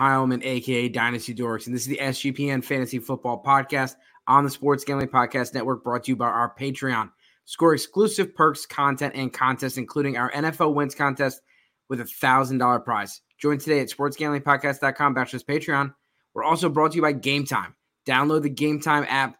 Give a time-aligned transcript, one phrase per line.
[0.00, 3.94] Heilman, aka Dynasty Dorks, and this is the SGPN Fantasy Football Podcast
[4.26, 7.10] on the Sports Gambling Podcast Network, brought to you by our Patreon.
[7.44, 11.40] Score exclusive perks, content, and contests, including our NFL wins contest
[11.88, 13.20] with a thousand dollar prize.
[13.38, 15.94] Join today at sportsgamblingpodcast.com backslash Patreon.
[16.34, 17.74] We're also brought to you by Game Time.
[18.06, 19.36] Download the Game Time app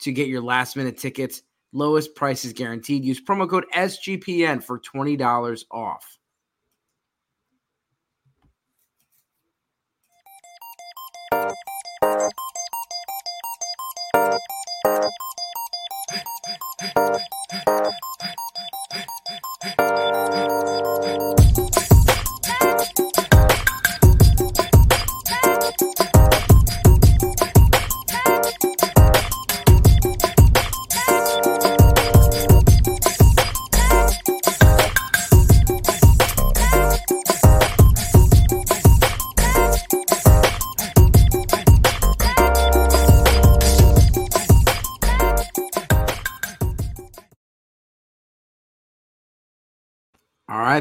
[0.00, 1.42] to get your last minute tickets.
[1.72, 3.04] Lowest prices guaranteed.
[3.04, 6.17] Use promo code SGPN for $20 off.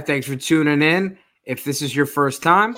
[0.07, 1.17] Thanks for tuning in.
[1.43, 2.77] If this is your first time,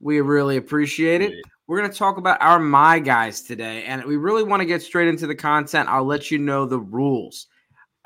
[0.00, 1.34] we really appreciate it.
[1.66, 4.80] We're going to talk about our My Guys today, and we really want to get
[4.80, 5.90] straight into the content.
[5.90, 7.46] I'll let you know the rules.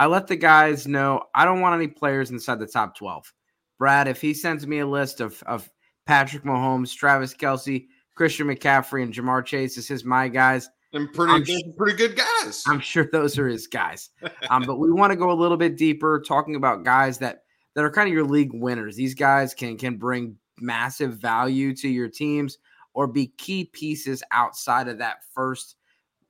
[0.00, 3.32] I let the guys know I don't want any players inside the top 12.
[3.78, 5.70] Brad, if he sends me a list of, of
[6.06, 7.86] Patrick Mahomes, Travis Kelce,
[8.16, 12.64] Christian McCaffrey, and Ja'Marr Chase as his My Guys, and pretty pretty good guys.
[12.66, 14.10] I'm sure those are his guys.
[14.50, 17.44] um, but we want to go a little bit deeper, talking about guys that
[17.74, 18.96] that are kind of your league winners.
[18.96, 22.58] These guys can can bring massive value to your teams
[22.94, 25.76] or be key pieces outside of that first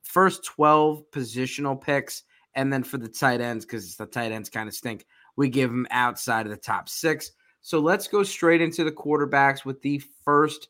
[0.03, 2.23] first 12 positional picks.
[2.55, 5.69] And then for the tight ends, because the tight ends kind of stink, we give
[5.69, 7.31] them outside of the top six.
[7.61, 10.69] So let's go straight into the quarterbacks with the first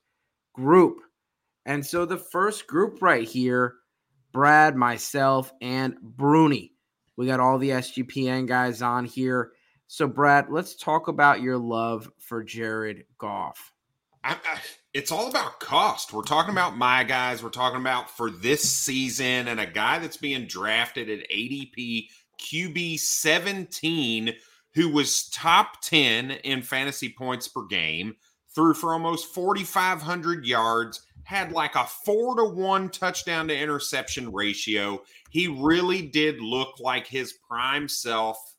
[0.54, 1.00] group.
[1.66, 3.76] And so the first group right here,
[4.31, 6.73] Brad, myself, and Bruni.
[7.15, 9.52] We got all the SGPN guys on here.
[9.87, 13.71] So, Brad, let's talk about your love for Jared Goff.
[14.23, 14.59] I, I,
[14.93, 16.14] it's all about cost.
[16.14, 17.42] We're talking about my guys.
[17.42, 22.08] We're talking about for this season and a guy that's being drafted at ADP
[22.39, 24.33] QB 17
[24.75, 28.15] who was top 10 in fantasy points per game,
[28.54, 35.00] threw for almost 4,500 yards, had like a four to one touchdown to interception ratio.
[35.30, 38.56] He really did look like his prime self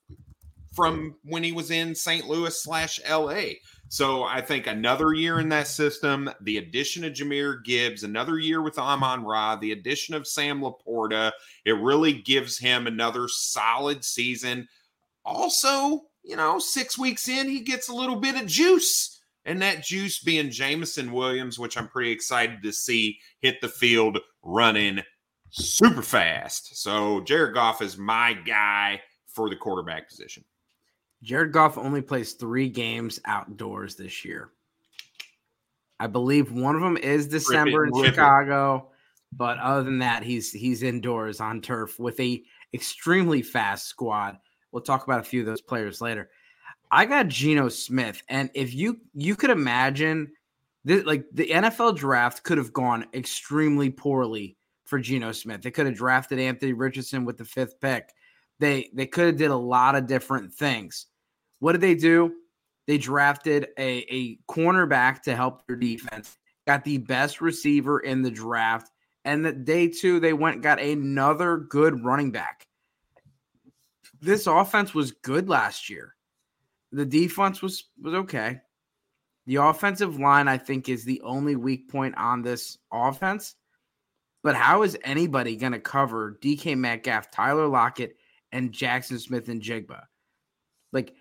[0.73, 2.29] from when he was in St.
[2.29, 3.55] Louis slash LA.
[3.89, 8.63] So I think another year in that system, the addition of Jahmyr Gibbs, another year
[8.63, 11.33] with Amon-Ra, the addition of Sam LaPorta,
[11.65, 14.69] it really gives him another solid season.
[15.25, 19.20] Also, you know, six weeks in, he gets a little bit of juice.
[19.51, 24.21] And that juice being Jameson Williams, which I'm pretty excited to see hit the field
[24.45, 25.01] running
[25.51, 26.81] super fast.
[26.81, 30.45] So Jared Goff is my guy for the quarterback position.
[31.25, 34.53] Jared Goff only plays three games outdoors this year.
[35.99, 38.93] I believe one of them is December in Chicago,
[39.33, 42.41] but other than that, he's he's indoors on turf with a
[42.73, 44.39] extremely fast squad.
[44.71, 46.31] We'll talk about a few of those players later.
[46.91, 50.33] I got Geno Smith, and if you you could imagine
[50.85, 55.63] this, like the NFL draft could have gone extremely poorly for Geno Smith.
[55.63, 58.13] They could have drafted Anthony Richardson with the fifth pick.
[58.59, 61.07] They they could have did a lot of different things.
[61.61, 62.33] What did they do?
[62.87, 68.33] They drafted a, a cornerback to help their defense, got the best receiver in the
[68.33, 68.91] draft,
[69.25, 72.67] and the day two, they went got another good running back.
[74.21, 76.17] This offense was good last year.
[76.93, 78.61] The defense was was okay.
[79.47, 83.57] The offensive line, I think, is the only weak point on this offense.
[84.43, 88.17] But how is anybody going to cover DK Metcalf, Tyler Lockett,
[88.53, 90.03] and Jackson Smith-Njigba?
[90.93, 91.15] Like,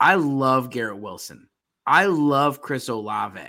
[0.00, 1.48] I love Garrett Wilson.
[1.86, 3.40] I love Chris Olave.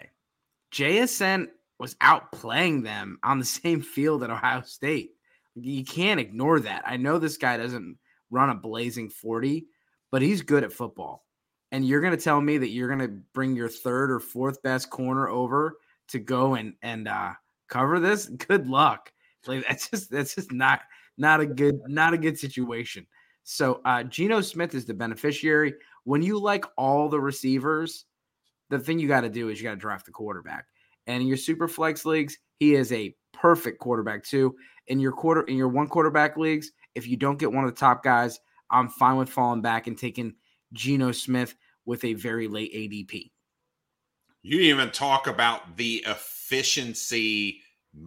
[0.74, 1.48] JSN
[1.80, 5.12] was outplaying them on the same field at Ohio State.
[5.56, 6.84] You can't ignore that.
[6.86, 7.98] I know this guy doesn't
[8.30, 9.68] run a blazing 40,
[10.12, 11.26] but he's good at football.
[11.72, 14.62] And you're going to tell me that you're going to bring your third or fourth
[14.62, 15.78] best corner over
[16.10, 17.34] to go and and uh,
[17.70, 18.26] cover this?
[18.28, 19.12] Good luck.
[19.48, 20.82] Like that's just that's just not
[21.18, 23.08] not a good not a good situation.
[23.44, 25.74] So uh Geno Smith is the beneficiary
[26.04, 28.06] when you like all the receivers,
[28.70, 30.66] the thing you got to do is you got to draft the quarterback.
[31.08, 34.56] And in your super flex leagues, he is a perfect quarterback too.
[34.88, 37.80] In your quarter in your one quarterback leagues, if you don't get one of the
[37.80, 38.40] top guys,
[38.70, 40.36] I'm fine with falling back and taking
[40.74, 41.56] Geno Smith
[41.86, 43.32] with a very late ADP.
[44.44, 47.62] You even talk about the efficiency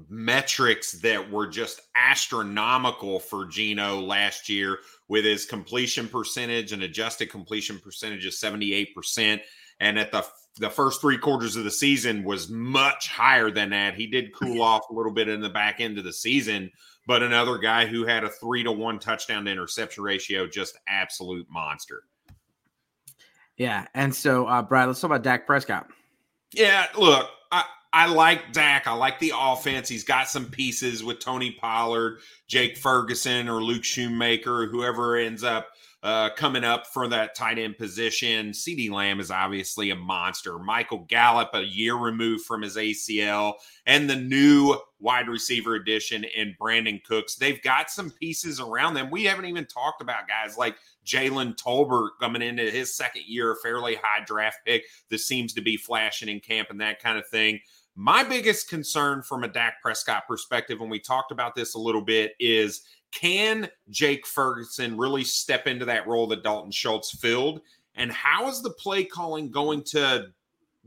[0.08, 4.78] metrics that were just astronomical for Geno last year
[5.08, 9.40] with his completion percentage and adjusted completion percentage of 78%.
[9.80, 10.24] And at the
[10.58, 13.94] the first three quarters of the season was much higher than that.
[13.94, 16.70] He did cool off a little bit in the back end of the season,
[17.06, 21.48] but another guy who had a three to one touchdown to interception ratio, just absolute
[21.50, 22.04] monster.
[23.56, 23.86] Yeah.
[23.94, 25.86] And so, uh, Brad, let's talk about Dak Prescott.
[26.52, 26.86] Yeah.
[26.98, 28.86] Look, I, I like Dak.
[28.86, 29.88] I like the offense.
[29.88, 32.18] He's got some pieces with Tony Pollard,
[32.48, 35.68] Jake Ferguson, or Luke Schoonmaker, whoever ends up
[36.04, 38.50] uh, coming up for that tight end position.
[38.50, 40.58] CeeDee Lamb is obviously a monster.
[40.58, 43.54] Michael Gallup, a year removed from his ACL,
[43.86, 47.36] and the new wide receiver addition in Brandin Cooks.
[47.36, 49.10] They've got some pieces around them.
[49.10, 53.56] We haven't even talked about guys like Jalen Tolbert coming into his second year, a
[53.56, 57.26] fairly high draft pick that seems to be flashing in camp and that kind of
[57.28, 57.60] thing.
[57.96, 62.02] My biggest concern from a Dak Prescott perspective, when we talked about this a little
[62.02, 62.82] bit, is
[63.14, 67.60] can Jake Ferguson really step into that role that Dalton Schultz filled?
[67.94, 70.26] And how is the play calling going to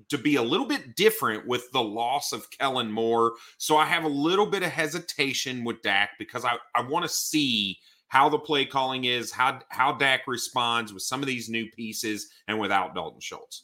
[0.10, 3.34] to be a little bit different with the loss of Kellen Moore?
[3.58, 7.10] So I have a little bit of hesitation with Dak because I, I want to
[7.10, 7.80] see
[8.10, 12.30] how the play calling is, how how Dak responds with some of these new pieces
[12.48, 13.64] and without Dalton Schultz.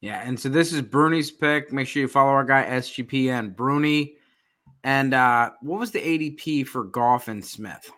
[0.00, 1.72] Yeah, and so this is Bruni's pick.
[1.72, 4.15] Make sure you follow our guy SGPN Bruni.
[4.86, 7.90] And uh, what was the ADP for Goff and Smith?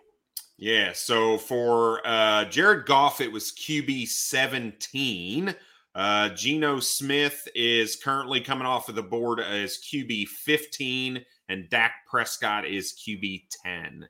[0.57, 5.53] Yeah, so for uh, Jared Goff, it was QB 17.
[5.93, 11.93] Uh, Geno Smith is currently coming off of the board as QB 15, and Dak
[12.09, 14.09] Prescott is QB 10.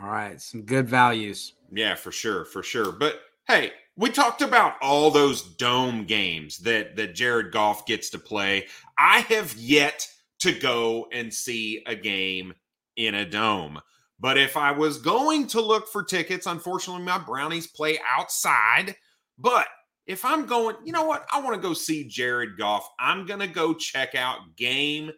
[0.00, 1.54] All right, some good values.
[1.72, 2.92] Yeah, for sure, for sure.
[2.92, 8.20] But hey, we talked about all those dome games that that Jared Goff gets to
[8.20, 8.68] play.
[8.96, 10.08] I have yet
[10.44, 12.52] to go and see a game
[12.96, 13.80] in a dome.
[14.20, 18.94] But if I was going to look for tickets, unfortunately, my Brownies play outside.
[19.38, 19.66] But
[20.06, 21.24] if I'm going, you know what?
[21.32, 22.86] I want to go see Jared Goff.
[23.00, 25.16] I'm going to go check out gametime.co.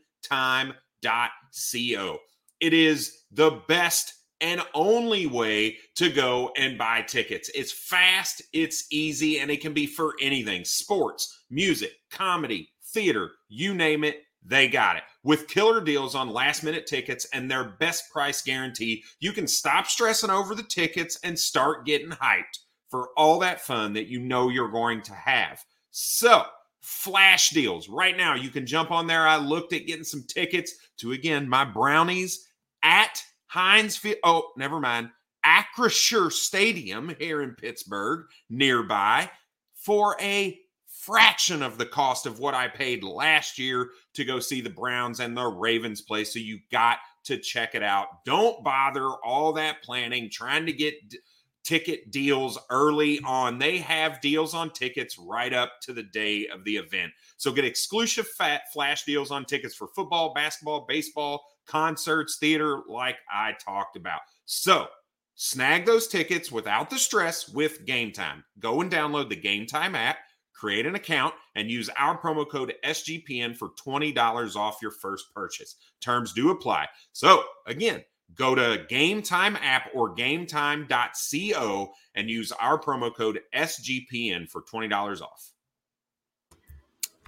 [2.61, 7.51] It is the best and only way to go and buy tickets.
[7.53, 13.75] It's fast, it's easy, and it can be for anything sports, music, comedy, theater, you
[13.75, 15.03] name it they got it.
[15.25, 19.87] With killer deals on last minute tickets and their best price guarantee, you can stop
[19.87, 24.49] stressing over the tickets and start getting hyped for all that fun that you know
[24.49, 25.65] you're going to have.
[25.91, 26.45] So,
[26.81, 27.89] flash deals.
[27.89, 29.27] Right now, you can jump on there.
[29.27, 32.47] I looked at getting some tickets to, again, my brownies
[32.83, 34.01] at Heinz.
[34.23, 35.11] Oh, never mind.
[35.45, 39.31] Acrisure Stadium here in Pittsburgh, nearby,
[39.75, 40.59] for a
[41.07, 45.21] fraction of the cost of what I paid last year to go see the Browns
[45.21, 46.25] and the Ravens play.
[46.25, 48.25] So you got to check it out.
[48.25, 51.19] Don't bother all that planning, trying to get d-
[51.65, 53.59] ticket deals early on.
[53.59, 57.13] They have deals on tickets right up to the day of the event.
[57.37, 63.17] So get exclusive fat flash deals on tickets for football, basketball, baseball, concerts, theater, like
[63.31, 64.21] I talked about.
[64.45, 64.87] So
[65.35, 68.45] snag those tickets without the stress with Game Time.
[68.61, 70.19] Go and download the Game Time app
[70.57, 75.77] create an account, and use our promo code SGPN for $20 off your first purchase.
[76.01, 76.87] Terms do apply.
[77.13, 78.03] So, again,
[78.35, 85.23] go to Game Time app or gametime.co and use our promo code SGPN for $20
[85.23, 85.53] off.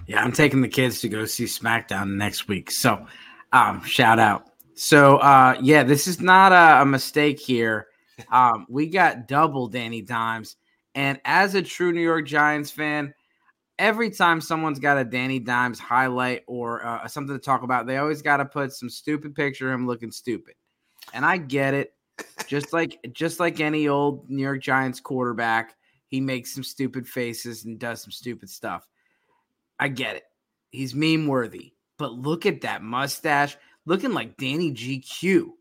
[0.07, 2.71] Yeah, I'm taking the kids to go see SmackDown next week.
[2.71, 3.05] So,
[3.51, 4.49] um, shout out.
[4.73, 7.87] So, uh, yeah, this is not a, a mistake here.
[8.31, 10.55] Um, we got double Danny Dimes.
[10.95, 13.13] And as a true New York Giants fan,
[13.79, 17.97] every time someone's got a Danny Dimes highlight or uh, something to talk about, they
[17.97, 20.53] always got to put some stupid picture of him looking stupid.
[21.13, 21.93] And I get it.
[22.47, 25.75] Just like just like any old New York Giants quarterback,
[26.07, 28.85] he makes some stupid faces and does some stupid stuff.
[29.79, 30.23] I get it.
[30.71, 31.73] He's meme worthy.
[31.97, 35.51] But look at that mustache, looking like Danny GQ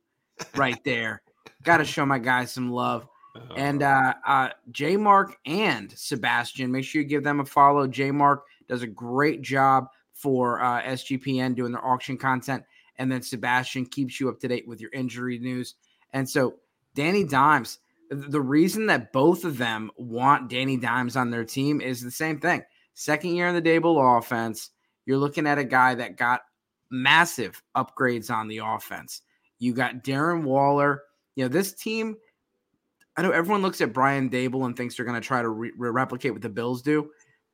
[0.57, 1.23] right there.
[1.63, 3.07] got to show my guy some love.
[3.57, 7.87] And uh, uh, J Mark and Sebastian, make sure you give them a follow.
[7.87, 12.65] J Mark does a great job for uh, SGPN doing their auction content.
[12.97, 15.75] And then Sebastian keeps you up to date with your injury news.
[16.13, 16.57] And so,
[16.95, 17.79] Danny Dimes,
[18.11, 22.41] the reason that both of them want Danny Dimes on their team is the same
[22.41, 22.63] thing.
[22.95, 24.71] Second year in the Daboll offense,
[25.07, 26.41] you're looking at a guy that got
[26.91, 29.23] massive upgrades on the offense.
[29.59, 31.03] You got Darren Waller.
[31.37, 32.17] You know, this team
[33.19, 35.73] I know everyone looks at Brian Daboll and thinks they're going to try to re-
[35.77, 37.11] replicate what the Bills do.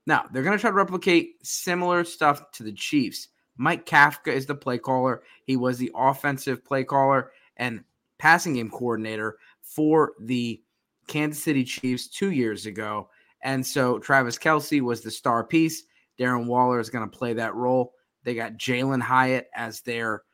[0.06, 3.28] Now, they're going to try to replicate similar stuff to the Chiefs.
[3.56, 5.22] Mike Kafka is the play caller.
[5.46, 7.82] He was the offensive play caller and
[8.18, 10.60] passing game coordinator for the
[11.06, 13.08] Kansas City Chiefs two years ago.
[13.40, 15.84] And so Travis Kelce was the star piece.
[16.18, 17.94] Darren Waller is going to play that role.
[18.22, 20.24] They got Jalin Hyatt as their,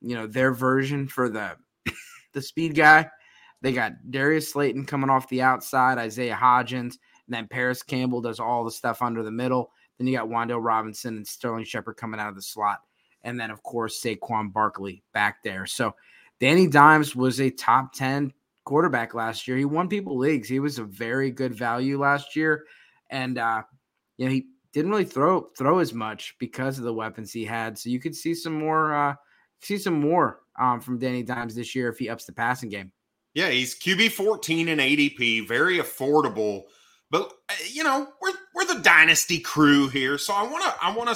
[0.00, 1.56] you know, their version for the
[2.32, 3.10] the speed guy.
[3.66, 8.38] They got Darius Slayton coming off the outside, Isaiah Hodgins, and then Parris Campbell does
[8.38, 9.72] all the stuff under the middle.
[9.98, 12.78] Then you got Wan'Dale Robinson and Sterling Shepard coming out of the slot.
[13.24, 15.66] And then, of course, Saquon Barkley back there.
[15.66, 15.96] So
[16.38, 18.32] Danny Dimes was a top 10
[18.64, 19.56] quarterback last year.
[19.56, 20.48] He won people leagues.
[20.48, 22.66] He was a very good value last year.
[23.10, 23.64] And uh,
[24.16, 27.76] you know, he didn't really throw throw as much because of the weapons he had.
[27.76, 29.14] So you could see some more uh
[29.60, 32.92] see some more um, from Danny Dimes this year if he ups the passing game.
[33.36, 36.62] Yeah, he's QB 14 and ADP, very affordable.
[37.10, 40.96] But uh, you know, we're we're the dynasty crew here, so I want to I
[40.96, 41.14] want to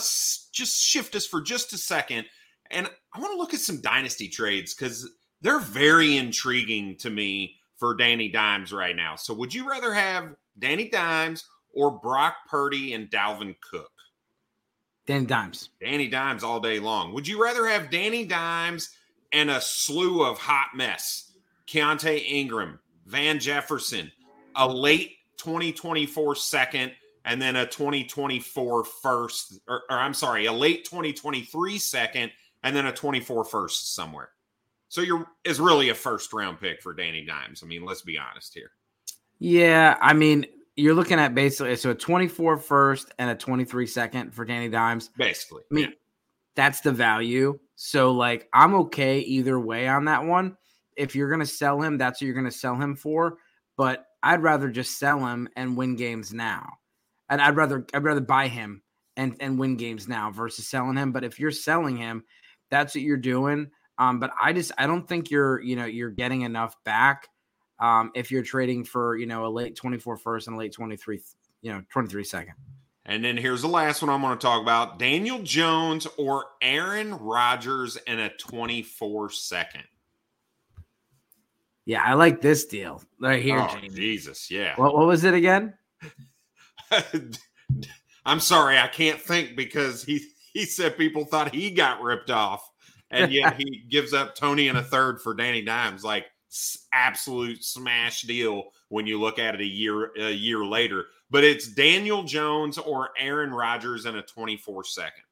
[0.53, 2.27] just shift us for just a second,
[2.71, 5.11] and I want to look at some dynasty trades because
[5.41, 9.17] they're very intriguing to me for Danny Dimes right now.
[9.17, 13.93] So, would you rather have Danny Dimes or Brock Purdy and Dalvin Cook?
[15.07, 15.71] Danny Dimes.
[15.81, 17.15] Danny Dimes all day long.
[17.15, 18.91] Would you rather have Danny Dimes
[19.33, 21.30] and a slew of hot mess?
[21.71, 24.11] Keaontay Ingram, Van Jefferson,
[24.57, 26.93] a late 2024 second,
[27.25, 32.33] and then a 2024 first, or, or I'm sorry, a late 2023 second,
[32.65, 34.31] and then a 24 first somewhere.
[34.89, 37.63] So you're is really a first round pick for Danny Dimes.
[37.63, 38.73] I mean, let's be honest here.
[39.39, 44.35] Yeah, I mean, you're looking at basically so a 24 first and a 23 second
[44.35, 45.11] for Danny Dimes.
[45.17, 45.63] Basically.
[45.71, 45.95] I mean, yeah.
[46.57, 47.61] that's the value.
[47.77, 50.57] So like I'm okay either way on that one.
[50.97, 53.39] If you're gonna sell him, that's what you're gonna sell him for.
[53.77, 56.67] But I'd rather just sell him and win games now.
[57.29, 58.83] And I'd rather I'd rather buy him
[59.17, 61.13] and and win games now versus selling him.
[61.13, 62.25] But if you're selling him,
[62.71, 63.71] that's what you're doing.
[63.99, 67.29] Um, but I just I don't think you're you know you're getting enough back
[67.79, 71.21] um, if you're trading for you know a late 24 first and a late 23
[71.63, 72.55] you know 23 second.
[73.07, 77.15] And then here's the last one I'm going to talk about: Daniel Jones or Aaron
[77.15, 79.85] Rodgers in a 24 second.
[81.91, 83.59] Yeah, I like this deal right here.
[83.59, 84.77] Oh, Jesus, yeah.
[84.77, 85.75] What, what was it again?
[88.25, 92.71] I'm sorry, I can't think because he he said people thought he got ripped off,
[93.11, 96.05] and yet he gives up Tony and a third for Danny Dimes.
[96.05, 96.27] Like
[96.93, 101.07] absolute smash deal when you look at it a year a year later.
[101.29, 105.25] But it's Daniel Jones or Aaron Rodgers in a 24 second.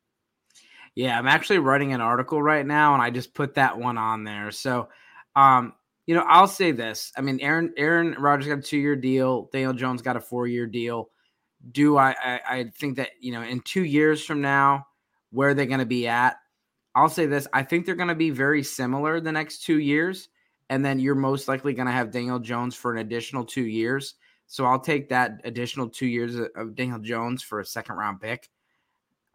[0.97, 4.25] Yeah, I'm actually writing an article right now, and I just put that one on
[4.25, 4.51] there.
[4.51, 4.89] So,
[5.37, 5.75] um,
[6.09, 7.13] you know, I'll say this.
[7.17, 9.49] I mean, Aaron Aaron Rodgers got a two year deal.
[9.53, 11.11] Daniel Jones got a four year deal.
[11.71, 12.41] Do I, I?
[12.49, 14.87] I think that you know, in two years from now,
[15.31, 16.39] where they're going to be at?
[16.97, 17.47] I'll say this.
[17.53, 20.29] I think they're going to be very similar the next two years
[20.71, 24.15] and then you're most likely going to have Daniel Jones for an additional two years.
[24.47, 28.49] So I'll take that additional two years of Daniel Jones for a second round pick.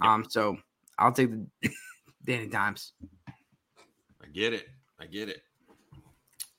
[0.02, 0.10] Yep.
[0.10, 0.58] Um, so
[0.98, 1.70] I'll take the
[2.24, 2.94] Danny Dimes.
[3.28, 4.68] I get it.
[5.00, 5.42] I get it.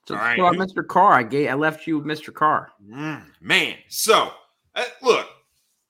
[0.07, 0.39] So, All right.
[0.39, 0.87] so Mr.
[0.87, 2.33] Carr, I gave, I left you with Mr.
[2.33, 2.71] Carr.
[2.87, 4.33] Mm, man, so
[4.75, 5.29] uh, look,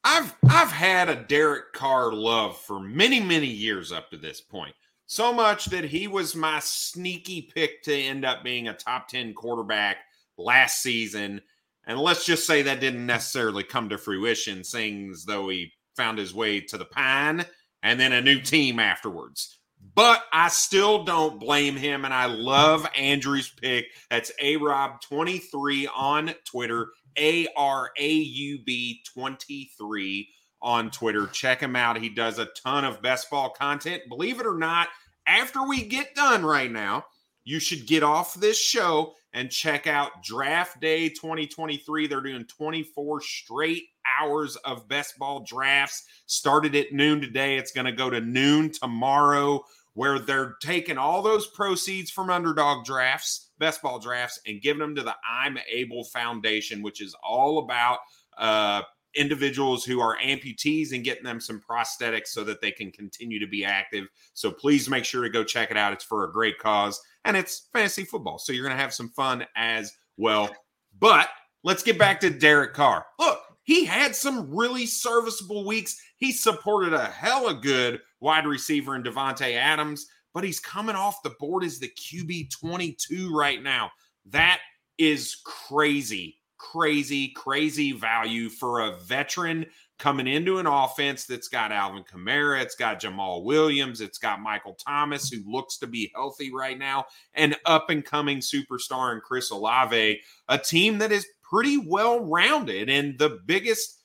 [0.04, 4.74] I've I've had a Derek Carr love for many many years up to this point.
[5.06, 9.34] So much that he was my sneaky pick to end up being a top 10
[9.34, 9.98] quarterback
[10.38, 11.42] last season.
[11.86, 16.18] And let's just say that didn't necessarily come to fruition, seeing as though he found
[16.18, 17.44] his way to the pine
[17.82, 19.58] and then a new team afterwards.
[19.94, 22.04] But I still don't blame him.
[22.04, 23.86] And I love Andrew's pick.
[24.10, 26.88] That's A Rob 23 on Twitter,
[27.18, 30.28] A R A U B 23
[30.62, 31.26] on Twitter.
[31.26, 32.00] Check him out.
[32.00, 34.02] He does a ton of best ball content.
[34.08, 34.88] Believe it or not,
[35.26, 37.04] after we get done right now,
[37.44, 42.06] you should get off this show and check out Draft Day 2023.
[42.06, 43.82] They're doing 24 straight
[44.20, 46.04] hours of best ball drafts.
[46.26, 47.56] Started at noon today.
[47.56, 49.64] It's going to go to noon tomorrow,
[49.94, 54.94] where they're taking all those proceeds from underdog drafts, best ball drafts, and giving them
[54.94, 57.98] to the I'm Able Foundation, which is all about
[58.38, 58.82] uh,
[59.16, 63.46] individuals who are amputees and getting them some prosthetics so that they can continue to
[63.48, 64.06] be active.
[64.32, 65.92] So please make sure to go check it out.
[65.92, 68.38] It's for a great cause and it's fantasy football.
[68.38, 70.50] So you're going to have some fun as well.
[70.98, 71.28] But
[71.62, 73.06] let's get back to Derek Carr.
[73.18, 76.00] Look, he had some really serviceable weeks.
[76.16, 81.34] He supported a hella good wide receiver in Davante Adams, but he's coming off the
[81.40, 83.90] board as the QB 22 right now.
[84.26, 84.60] That
[84.98, 89.66] is crazy crazy, crazy value for a veteran
[89.98, 94.76] coming into an offense that's got Alvin Kamara, it's got Jamaal Williams, it's got Michael
[94.84, 99.50] Thomas, who looks to be healthy right now, and up and coming superstar and Chris
[99.50, 102.90] Olave, a team that is pretty well rounded.
[102.90, 104.00] And the biggest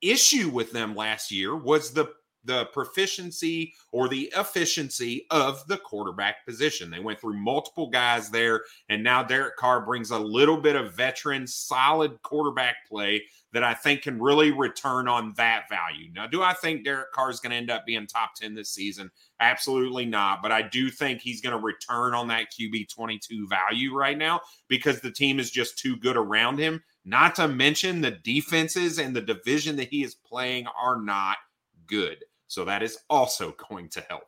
[0.00, 2.06] issue with them last year was the
[2.44, 6.90] the proficiency or the efficiency of the quarterback position.
[6.90, 10.94] They went through multiple guys there, and now Derek Carr brings a little bit of
[10.94, 16.10] veteran, solid quarterback play that I think can really return on that value.
[16.14, 18.70] Now, do I think Derek Carr is going to end up being top 10 this
[18.70, 19.10] season?
[19.40, 20.40] Absolutely not.
[20.40, 24.40] But I do think he's going to return on that QB 22 value right now
[24.68, 26.82] because the team is just too good around him.
[27.04, 31.38] Not to mention the defenses and the division that he is playing are not
[31.86, 32.18] good.
[32.50, 34.24] So that is also going to help.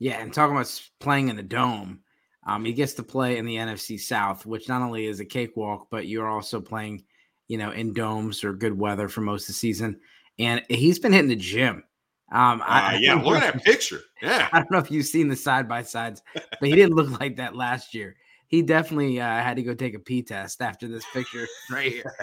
[0.00, 2.00] Yeah, and talking about playing in the dome,
[2.44, 5.86] um, he gets to play in the NFC South, which not only is a cakewalk,
[5.88, 7.04] but you're also playing,
[7.46, 10.00] you know, in domes or good weather for most of the season.
[10.40, 11.84] And he's been hitting the gym.
[12.32, 14.00] Um, uh, I, yeah, look at that picture.
[14.20, 17.20] Yeah, I don't know if you've seen the side by sides, but he didn't look
[17.20, 18.16] like that last year
[18.52, 22.14] he definitely uh, had to go take a P test after this picture right here.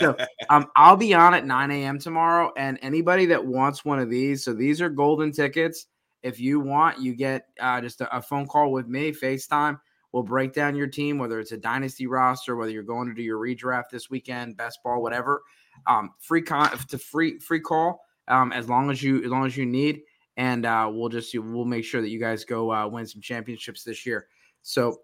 [0.00, 0.16] So
[0.50, 2.00] um, I'll be on at 9 a.m.
[2.00, 5.86] tomorrow, and anybody that wants one of these, so these are golden tickets.
[6.24, 9.78] If you want, you get uh, just a, a, phone call with me, FaceTime.
[10.10, 13.22] We'll break down your team, whether it's a dynasty roster, whether you're going to do
[13.22, 15.42] your redraft this weekend, best ball, whatever.
[15.86, 19.56] Um, free con to free free call um, as long as you as long as
[19.56, 20.02] you need,
[20.36, 23.84] and uh, we'll just we'll make sure that you guys go uh, win some championships
[23.84, 24.26] this year.
[24.62, 24.98] So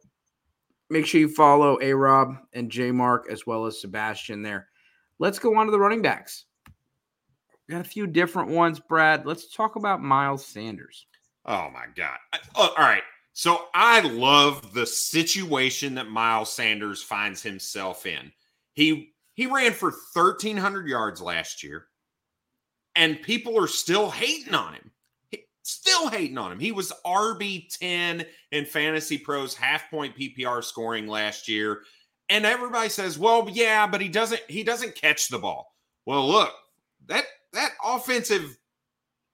[0.93, 4.69] Make sure you follow A Rob and J Mark as well as Sebastian there.
[5.19, 6.45] Let's go on to the running backs.
[7.71, 9.25] Got a few different ones, Brad.
[9.25, 11.07] Let's talk about Miles Sanders.
[11.47, 12.19] Oh my God.
[12.55, 13.03] Oh, all right.
[13.33, 18.31] So I love the situation that Miles Sanders finds himself in.
[18.75, 21.87] He he ran for 1300 yards last year
[22.97, 24.91] and people are still hating on him.
[25.83, 26.61] Still hating on him.
[26.61, 31.83] He was RB10 in Fantasy Pros half point PPR scoring last year.
[32.29, 35.75] And everybody says, "Well, yeah, but he doesn't he doesn't catch the ball."
[36.07, 36.53] Well, look,
[37.07, 38.57] that that offensive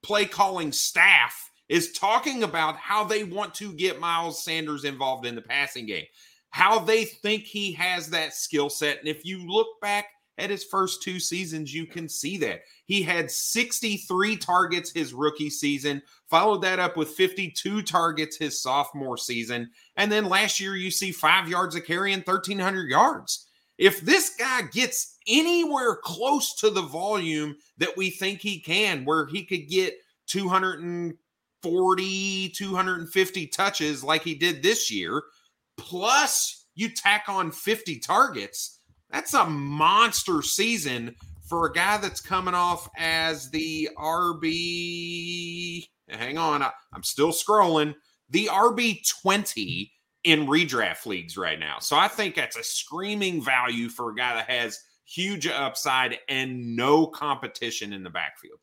[0.02, 5.34] play calling staff is talking about how they want to get Miles Sanders involved in
[5.34, 6.06] the passing game,
[6.48, 8.98] how they think he has that skill set.
[9.00, 10.06] And if you look back
[10.38, 12.62] at his first two seasons, you can see that.
[12.86, 19.18] He had 63 targets his rookie season, followed that up with 52 targets his sophomore
[19.18, 19.70] season.
[19.96, 23.46] And then last year, you see five yards of carry and 1,300 yards.
[23.76, 29.26] If this guy gets anywhere close to the volume that we think he can, where
[29.26, 29.94] he could get
[30.26, 35.22] 240, 250 touches like he did this year,
[35.76, 38.77] plus you tack on 50 targets
[39.10, 41.14] that's a monster season
[41.48, 45.86] for a guy that's coming off as the RB.
[46.08, 47.94] Hang on, I, am still scrolling.
[48.30, 49.90] The RB 20
[50.24, 51.78] in redraft leagues right now.
[51.78, 56.76] So I think that's a screaming value for a guy that has huge upside and
[56.76, 58.58] no competition in the backfield.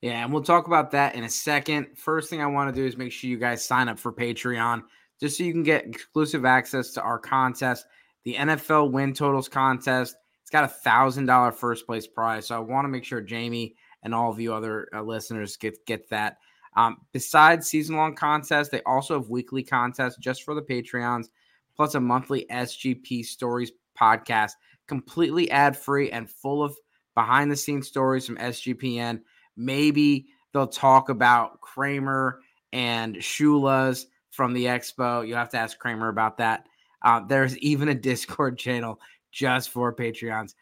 [0.00, 1.88] Yeah, and we'll talk about that in a second.
[1.96, 4.84] First thing I want to do is make sure you guys sign up for Patreon
[5.20, 7.84] just so you can get exclusive access to our contest
[8.24, 10.16] the NFL win totals contest.
[10.42, 12.46] It's got a thousand dollar first place prize.
[12.46, 15.84] So I want to make sure Jamie and all of you other uh, listeners get
[15.86, 16.38] get that.
[16.76, 21.26] Um, besides season long contests, they also have weekly contests just for the Patreons,
[21.74, 24.52] plus a monthly SGP Stories podcast,
[24.86, 26.76] completely ad free and full of
[27.14, 29.20] behind the scenes stories from SGPN.
[29.56, 32.40] Maybe they'll talk about Kramer
[32.72, 35.26] and Shula's from the expo.
[35.26, 36.68] You'll have to ask Kramer about that.
[37.02, 40.54] Uh, there's even a Discord channel just for Patreons.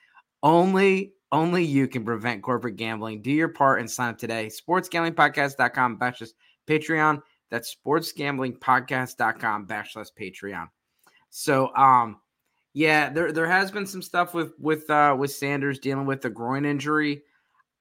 [0.43, 3.21] Only only you can prevent corporate gambling.
[3.21, 4.47] Do your part and sign up today.
[4.47, 6.33] SportsGamblingPodcast.com backslash
[6.69, 7.21] Patreon.
[7.51, 10.69] That's SportsGamblingPodcast.com backslash Patreon.
[11.31, 12.21] So um
[12.75, 16.31] yeah, there there has been some stuff with with uh with Sanders dealing with the
[16.31, 17.23] groin injury.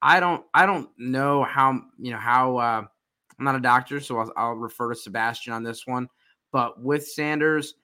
[0.02, 2.82] I don't I don't know how you know how uh
[3.38, 6.08] I'm not a doctor, so I'll, I'll refer to Sebastian on this one.
[6.52, 7.74] But with Sanders,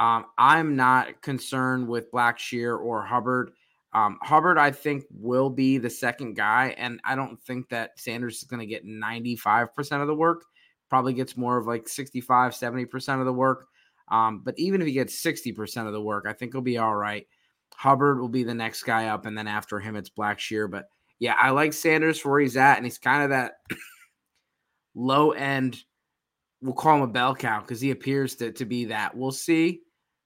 [0.00, 3.52] um, I'm not concerned with Blackshear or Hubbard.
[3.94, 8.38] Um, Hubbard, I think, will be the second guy, and I don't think that Sanders
[8.38, 10.44] is going to get 95% of the work.
[10.88, 13.66] Probably gets more of like 65, 70% of the work.
[14.10, 16.94] Um, but even if he gets 60% of the work, I think he'll be all
[16.94, 17.26] right.
[17.74, 20.70] Hubbard will be the next guy up, and then after him, it's Blackshear.
[20.70, 20.86] But
[21.18, 23.52] yeah, I like Sanders for where he's at, and he's kind of that
[24.94, 25.82] low end.
[26.62, 29.16] We'll call him a bell cow because he appears to, to be that.
[29.16, 29.80] We'll see.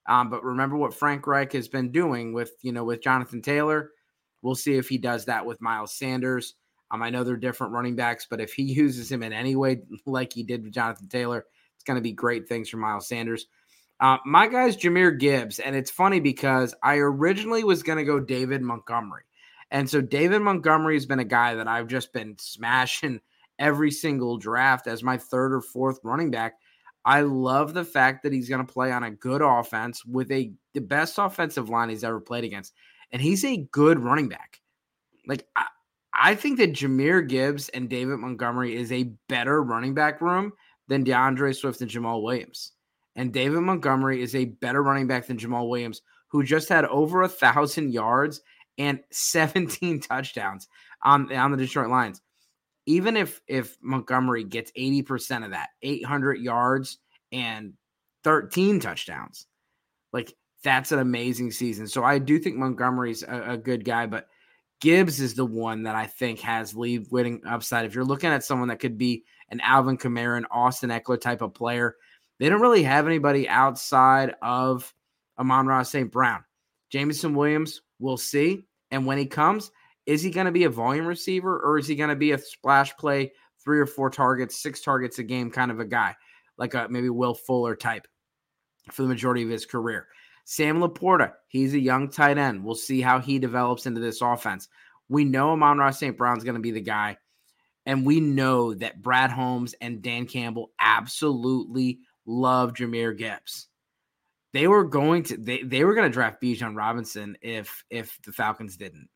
[0.09, 3.91] Um, but remember what Frank Reich has been doing with, you know, with Jonathan Taylor.
[4.43, 6.55] We'll see if he does that with Miles Sanders.
[6.91, 9.83] Um, I know they're different running backs, but if he uses him in any way
[10.05, 11.45] like he did with Jonathan Taylor,
[11.75, 13.47] it's going to be great things for Miles Sanders.
[13.99, 18.21] Uh, my guy's Jahmyr Gibbs, and it's funny because I originally was going to go
[18.21, 19.23] David Montgomery.
[19.71, 23.21] And so David Montgomery has been a guy that I've just been smashing
[23.59, 26.55] every single draft as my third or fourth running back.
[27.05, 30.53] I love the fact that he's going to play on a good offense with a
[30.75, 32.75] the best offensive line he's ever played against,
[33.13, 34.61] and he's a good running back.
[35.27, 35.67] Like I,
[36.13, 40.53] I think that Jahmyr Gibbs and David Montgomery is a better running back room
[40.89, 42.73] than D'Andre Swift and Jamaal Williams.
[43.17, 47.23] And David Montgomery is a better running back than Jamaal Williams, who just had over
[47.23, 48.41] a thousand yards
[48.79, 50.69] and 17 touchdowns
[51.03, 52.21] on, on the Detroit Lions.
[52.87, 56.99] Even if if Montgomery gets 80% of that, 800 yards
[57.33, 57.73] and
[58.25, 59.47] 13 touchdowns,
[60.13, 61.87] like that's an amazing season.
[61.87, 64.29] So I do think Montgomery's a, a good guy, but
[64.81, 67.87] Gibbs is the one that I think has lead winning upside.
[67.87, 71.41] If you're looking at someone that could be an Alvin Kamara and Austin Ekeler type
[71.41, 71.97] of player,
[72.39, 74.93] they don't really have anybody outside of
[75.39, 76.11] Amon-Ra St.
[76.11, 76.45] Brown.
[76.91, 78.65] Jameson Williams, we'll see.
[78.91, 79.71] And when he comes,
[80.07, 82.39] is he going to be a volume receiver or is he going to be a
[82.39, 86.15] splash play, three or four targets, six targets a game kind of a guy,
[86.57, 88.07] like a maybe Will Fuller type
[88.93, 90.07] for the majority of his career?
[90.45, 92.65] Sam LaPorta, he's a young tight end.
[92.65, 94.69] We'll see how he develops into this offense.
[95.09, 96.17] We know Amon-Ra St.
[96.17, 97.19] Brown's going to be the guy.
[97.85, 103.69] And we know that Brad Holmes and Dan Campbell absolutely love Jahmyr Gibbs.
[104.53, 108.33] They were going to they, they were going to draft Bijan Robinson if if the
[108.33, 109.09] Falcons didn't.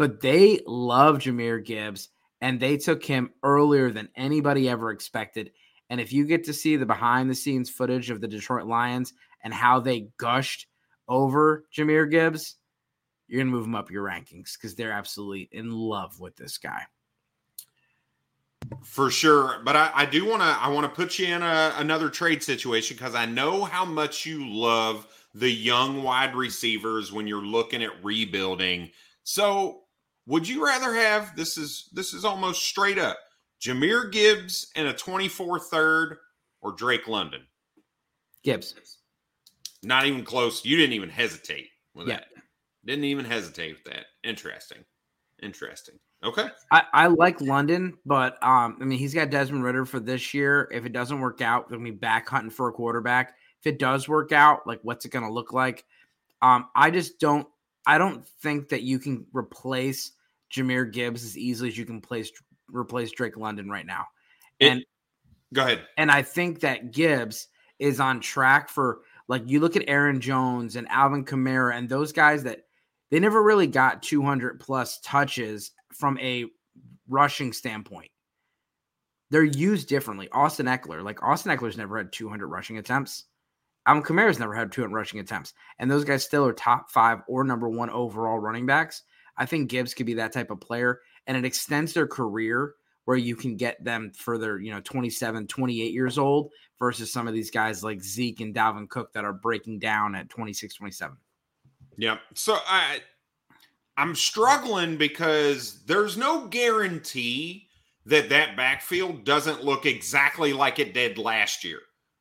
[0.00, 2.08] But they love Jahmyr Gibbs
[2.40, 5.50] and they took him earlier than anybody ever expected.
[5.90, 9.12] And if you get to see the behind the scenes footage of the Detroit Lions
[9.44, 10.68] and how they gushed
[11.06, 12.56] over Jahmyr Gibbs,
[13.28, 16.56] you're going to move them up your rankings because they're absolutely in love with this
[16.56, 16.84] guy.
[18.82, 21.74] For sure, but I, I do want to I want to put you in a,
[21.76, 27.26] another trade situation because I know how much you love the young wide receivers when
[27.26, 28.92] you're looking at rebuilding.
[29.24, 29.82] So,
[30.26, 33.18] would you rather have this is this is almost straight up
[33.60, 36.18] Jahmyr Gibbs and a 24 third
[36.60, 37.42] or Drake London?
[38.42, 38.74] Gibbs.
[39.82, 40.64] Not even close.
[40.64, 42.16] You didn't even hesitate with yeah.
[42.16, 42.26] that.
[42.84, 44.06] Didn't even hesitate with that.
[44.24, 44.84] Interesting.
[45.42, 45.96] Interesting.
[46.22, 46.48] Okay.
[46.70, 50.68] I, I like London, but um, I mean he's got Desmond Ridder for this year.
[50.72, 53.34] If it doesn't work out, they'll be back hunting for a quarterback.
[53.60, 55.84] If it does work out, like what's it gonna look like?
[56.42, 57.46] Um, I just don't
[57.90, 60.12] I don't think that you can replace
[60.54, 62.30] Jahmyr Gibbs as easily as you can place
[62.68, 64.06] replace Drake London right now.
[64.60, 64.86] And it,
[65.52, 65.88] go ahead.
[65.96, 67.48] And I think that Gibbs
[67.80, 72.12] is on track for like you look at Aaron Jones and Alvin Kamara and those
[72.12, 72.60] guys that
[73.10, 76.44] they never really got 200 plus touches from a
[77.08, 78.12] rushing standpoint.
[79.30, 80.28] They're used differently.
[80.30, 83.24] Austin Ekeler, like Austin Ekeler's never had 200 rushing attempts.
[83.86, 85.54] Alvin Kamara's never had 200 rushing attempts.
[85.78, 89.02] And those guys still are top five or number one overall running backs.
[89.36, 91.00] I think Gibbs could be that type of player.
[91.26, 92.74] And it extends their career
[93.06, 97.34] where you can get them further, you know, 27, 28 years old versus some of
[97.34, 101.16] these guys like Zeke and Dalvin Cook that are breaking down at 26, 27.
[101.96, 102.18] Yeah.
[102.34, 103.00] So I
[103.96, 107.68] I'm struggling because there's no guarantee
[108.06, 111.80] that that backfield doesn't look exactly like it did last year,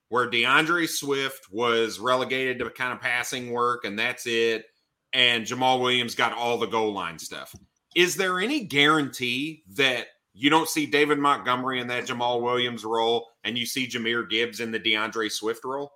[0.09, 4.65] where D'Andre Swift was relegated to kind of passing work and that's it.
[5.13, 7.55] And Jamaal Williams got all the goal line stuff.
[7.95, 13.27] Is there any guarantee that you don't see David Montgomery in that Jamaal Williams role
[13.43, 15.91] and you see Jahmyr Gibbs in the D'Andre Swift role?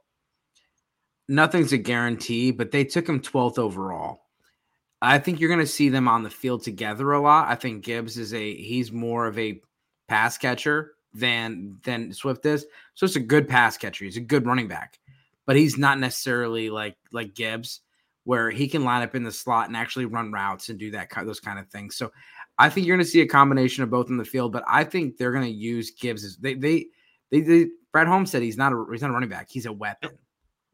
[1.29, 4.21] Nothing's a guarantee, but they took him 12th overall.
[5.01, 7.49] I think you're going to see them on the field together a lot.
[7.49, 9.61] I think Gibbs is a he's more of a
[10.07, 12.65] pass catcher than than Swift is.
[12.95, 14.05] So it's a good pass catcher.
[14.05, 14.99] He's a good running back,
[15.45, 17.81] but he's not necessarily like like Gibbs,
[18.23, 21.09] where he can line up in the slot and actually run routes and do that
[21.25, 21.95] those kind of things.
[21.95, 22.11] So
[22.57, 24.51] I think you're going to see a combination of both in the field.
[24.51, 26.87] But I think they're going to use Gibbs as they they
[27.31, 29.47] they, they Brad Holmes said he's not a he's not a running back.
[29.49, 30.11] He's a weapon.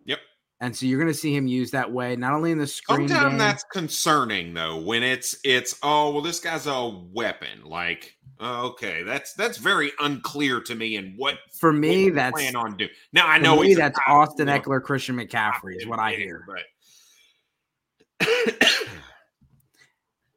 [0.05, 0.19] Yep.
[0.61, 3.07] And so you're going to see him use that way, not only in the screen.
[3.07, 7.63] Sometimes game, that's concerning, though, when it's it's oh well, this guy's a weapon.
[7.63, 10.95] Like okay, that's that's very unclear to me.
[10.95, 12.89] And what for me what that's plan on doing.
[13.13, 16.45] Now I know me, that's Austin Ekeler, Christian McCaffrey is what I hear.
[16.47, 18.27] But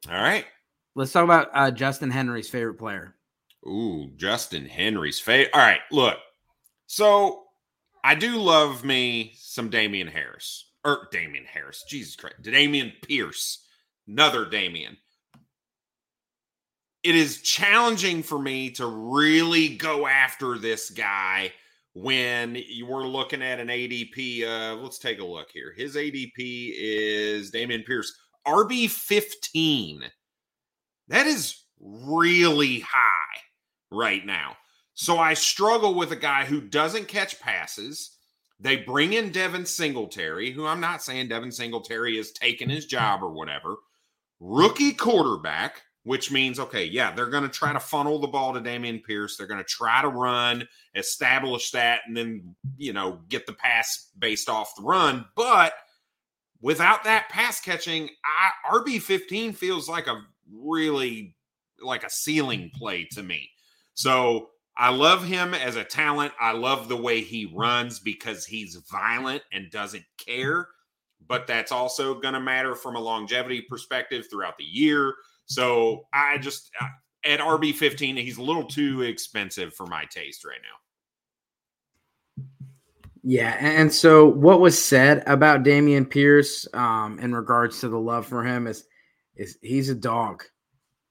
[0.09, 0.45] all right,
[0.95, 3.15] let's talk about uh, Justin Henry's favorite player.
[3.65, 5.51] Ooh, Justin Henry's favorite.
[5.53, 6.17] All right, look.
[6.87, 7.42] So
[8.03, 11.83] I do love me some Damien Harris or Damien Harris.
[11.87, 13.65] Jesus Christ, Dameon Pierce,
[14.07, 14.97] another Damien.
[17.03, 21.51] it is challenging for me to really go after this guy
[21.93, 24.43] when you were looking at an ADP.
[24.43, 25.73] Uh, let's take a look here.
[25.75, 28.13] His ADP is Dameon Pierce,
[28.47, 30.03] RB 15.
[31.09, 33.41] That is really high
[33.91, 34.55] right now.
[34.93, 38.17] So I struggle with a guy who doesn't catch passes.
[38.59, 43.23] They bring in Devin Singletary, who I'm not saying Devin Singletary is taking his job
[43.23, 43.77] or whatever.
[44.39, 48.61] Rookie quarterback, which means, okay, yeah, they're going to try to funnel the ball to
[48.61, 49.35] Dameon Pierce.
[49.35, 54.09] They're going to try to run, establish that, and then, you know, get the pass
[54.17, 55.25] based off the run.
[55.35, 55.73] But
[56.61, 61.35] without that pass catching, I, RB15 feels like a really
[61.81, 63.49] like a ceiling play to me.
[63.95, 66.33] So I love him as a talent.
[66.39, 70.67] I love the way he runs because he's violent and doesn't care.
[71.27, 75.13] But that's also going to matter from a longevity perspective throughout the year.
[75.45, 76.71] So I just,
[77.23, 82.43] at RB 15, he's a little too expensive for my taste right now.
[83.25, 88.27] Yeah, and so what was said about Dameon Pierce um, in regards to the love
[88.27, 88.83] for him is
[89.35, 90.43] is he's a dog.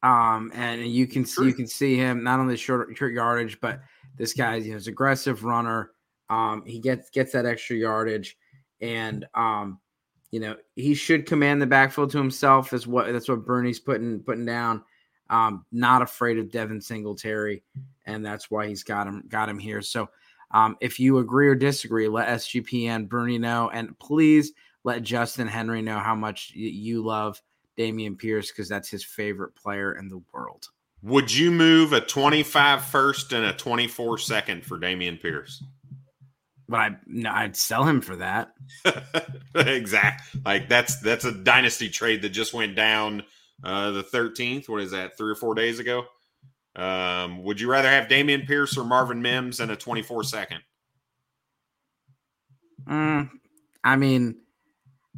[0.02, 3.80] Um, and you can see you can see him not only short short yardage, but
[4.16, 5.92] this guy you know, is aggressive runner.
[6.28, 8.36] Um, he gets gets that extra yardage,
[8.80, 9.78] and um,
[10.32, 12.72] you know he should command the backfield to himself.
[12.72, 14.82] Is what that's what Bruni's putting putting down.
[15.30, 17.62] Um, not afraid of Devin Singletary,
[18.04, 19.82] and that's why he's got him got him here.
[19.82, 20.10] So,
[20.50, 25.80] um, if you agree or disagree, let SGPN Bruni know, and please let Justin Henry
[25.80, 27.40] know how much you love
[27.78, 30.66] Dameon Pierce because that's his favorite player in the world.
[31.02, 35.64] Would you move a 25 first and a 24 second for Dameon Pierce?
[36.68, 38.52] But I no, I'd sell him for that.
[39.54, 40.40] exactly.
[40.44, 43.24] Like that's that's a dynasty trade that just went down
[43.64, 44.68] uh the 13th.
[44.68, 45.18] What is that?
[45.18, 46.04] 3 or 4 days ago.
[46.76, 50.60] Um would you rather have Dameon Pierce or Marvin Mims and a 24 second?
[52.86, 53.30] Mm,
[53.84, 54.36] I mean,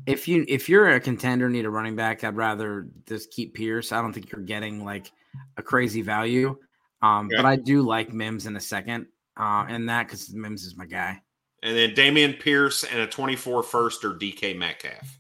[0.06, 3.92] if you if you're a contender need a running back, I'd rather just keep Pierce.
[3.92, 5.10] I don't think you're getting like
[5.56, 6.56] a crazy value.
[7.02, 9.06] Um, but I do like Mims in a second,
[9.38, 11.20] uh, and that because Mims is my guy.
[11.62, 15.18] And then Dameon Pierce and a 24 first or DK Metcalf.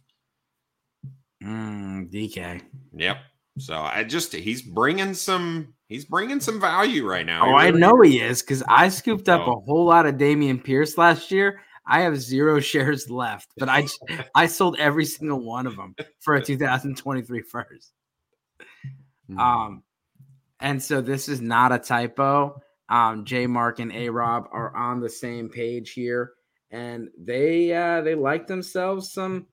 [1.42, 2.62] Mm, DK.
[2.94, 3.18] Yep.
[3.58, 7.42] So I just he's bringing some he's bringing some value right now.
[7.42, 9.52] Oh, really I know he is because I scooped up oh.
[9.52, 11.60] a whole lot of Dameon Pierce last year.
[11.86, 13.86] I have zero shares left, but I
[14.34, 17.92] I sold every single one of them for a 2023 first.
[19.30, 19.38] Mm-hmm.
[19.38, 19.82] Um,
[20.60, 22.60] and so this is not a typo.
[22.88, 26.32] Um, J Mark and A Rob are on the same page here,
[26.70, 29.46] and they uh, they like themselves some,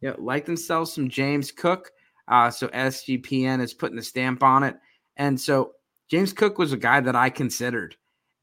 [0.00, 1.90] you know, like themselves some James Cook.
[2.26, 4.76] Uh, so SGPN is putting the stamp on it,
[5.16, 5.72] and so
[6.10, 7.96] James Cook was a guy that I considered.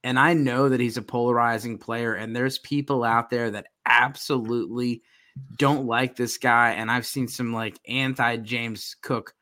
[0.03, 5.03] And I know that he's a polarizing player, and there's people out there that absolutely
[5.57, 6.71] don't like this guy.
[6.71, 9.33] And I've seen some like anti James Cook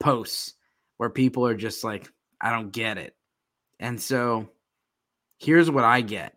[0.00, 0.54] posts
[0.96, 2.08] where people are just like,
[2.40, 3.14] I don't get it.
[3.80, 4.48] And so
[5.38, 6.34] here's what I get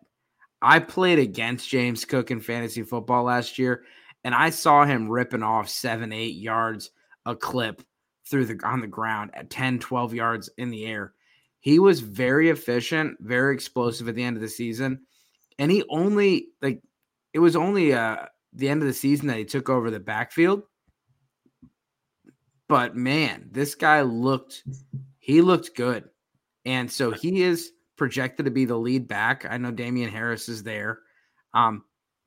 [0.60, 3.84] I played against James Cook in fantasy football last year,
[4.22, 6.90] and I saw him ripping off seven, eight yards
[7.26, 7.82] a clip
[8.28, 11.14] through the on the ground at 10, 12 yards in the air.
[11.62, 15.02] He was very efficient, very explosive at the end of the season.
[15.60, 16.82] And he only like
[17.32, 20.64] it was only uh the end of the season that he took over the backfield.
[22.68, 24.64] But man, this guy looked
[25.20, 26.10] he looked good.
[26.64, 29.46] And so he is projected to be the lead back.
[29.48, 30.98] I know Damien Harris is there.
[31.54, 31.84] Um,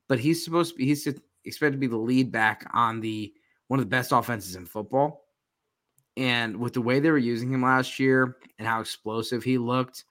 [0.08, 1.06] but he's supposed to be he's
[1.43, 3.34] expected to be the lead back on the
[3.67, 5.24] one of the best offenses in football.
[6.17, 10.06] And with the way they were using him last year and how explosive he looked,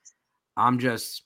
[0.57, 1.23] I'm just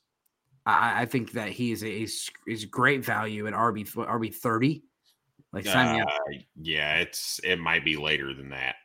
[0.66, 2.06] I, I think that he is a
[2.46, 4.84] is great value at RB RB thirty.
[5.52, 6.04] Like uh,
[6.56, 8.76] yeah, it's it might be later than that.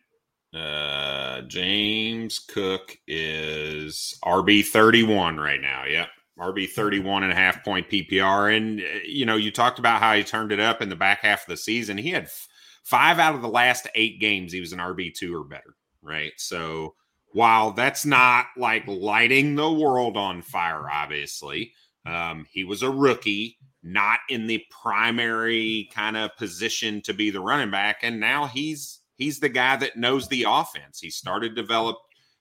[0.57, 5.85] Uh James Cook is RB 31 right now.
[5.85, 6.07] Yep.
[6.39, 8.55] RB 31 and a half point PPR.
[8.55, 11.21] And, uh, you know, you talked about how he turned it up in the back
[11.21, 11.97] half of the season.
[11.97, 12.47] He had f-
[12.83, 16.33] five out of the last eight games, he was an RB2 or better right?
[16.37, 16.95] So
[17.31, 21.73] while that's not like lighting the world on fire, obviously,
[22.05, 27.39] um, he was a rookie, not in the primary kind of position to be the
[27.39, 30.99] running back, and now he's he's the guy that knows the offense.
[30.99, 31.97] He started develop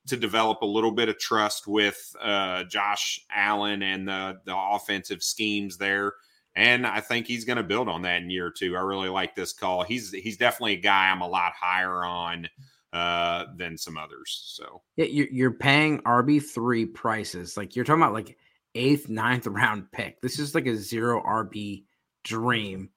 [0.09, 5.23] to develop a little bit of trust with uh, Josh Allen and the the offensive
[5.23, 6.13] schemes there.
[6.55, 8.77] And I think he's going to build on that in year two.
[8.77, 9.85] I really like this call.
[9.85, 12.49] He's he's definitely a guy I'm a lot higher on
[12.93, 14.43] uh, than some others.
[14.45, 17.57] So yeah, you're, you're paying RB three prices.
[17.57, 18.37] Like you're talking about like
[18.75, 20.21] eighth, ninth round pick.
[20.21, 21.85] This is like a zero RB
[22.25, 22.91] dream,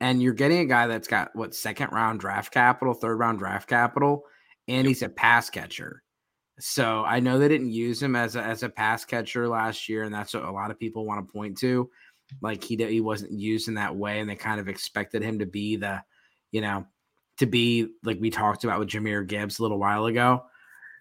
[0.00, 3.68] and you're getting a guy that's got what second round draft capital, third round draft
[3.68, 4.24] capital,
[4.68, 6.02] and he's a pass catcher.
[6.60, 10.04] So I know they didn't use him as a, as a pass catcher last year,
[10.04, 11.90] and that's what a lot of people want to point to.
[12.40, 15.46] Like he he wasn't used in that way, and they kind of expected him to
[15.46, 16.02] be the,
[16.52, 16.86] you know,
[17.38, 20.44] to be like we talked about with Jahmyr Gibbs a little while ago.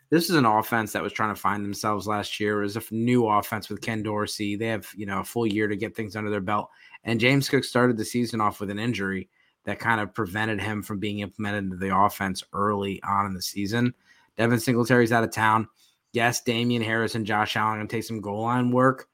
[0.09, 2.59] This is an offense that was trying to find themselves last year.
[2.59, 4.55] It was a new offense with Ken Dorsey.
[4.55, 6.69] They have, you know, a full year to get things under their belt.
[7.03, 9.29] And James Cook started the season off with an injury
[9.65, 13.41] that kind of prevented him from being implemented into the offense early on in the
[13.41, 13.93] season.
[14.37, 15.67] Devin Singletary's out of town.
[16.11, 19.07] Yes, Damien Harris and Josh Allen going to take some goal line work.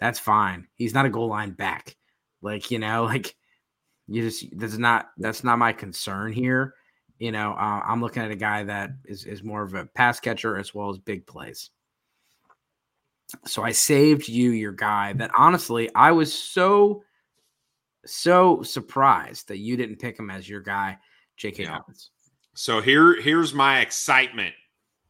[0.00, 0.66] That's fine.
[0.74, 1.96] He's not a goal line back.
[2.42, 3.36] Like, you know, like
[4.10, 6.74] you just that's not that's not my concern here.
[7.18, 10.18] You know, uh, I'm looking at a guy that is is more of a pass
[10.18, 11.70] catcher as well as big plays.
[13.46, 17.04] So I saved you your guy that honestly I was so
[18.04, 20.98] so surprised that you didn't pick him as your guy,
[21.36, 21.62] J.K.
[21.62, 21.78] Yeah.
[21.78, 22.10] Dobbins.
[22.54, 24.54] So here here's my excitement.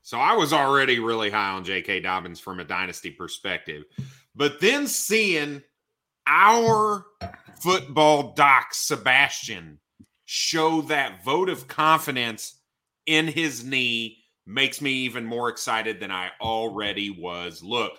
[0.02, 2.00] So I was already really high on J.K.
[2.00, 3.84] Dobbins from a dynasty perspective,
[4.34, 5.62] but then seeing
[6.30, 7.04] our
[7.60, 9.80] football doc Sebastian
[10.26, 12.60] show that vote of confidence
[13.06, 17.64] in his knee makes me even more excited than I already was.
[17.64, 17.98] Look,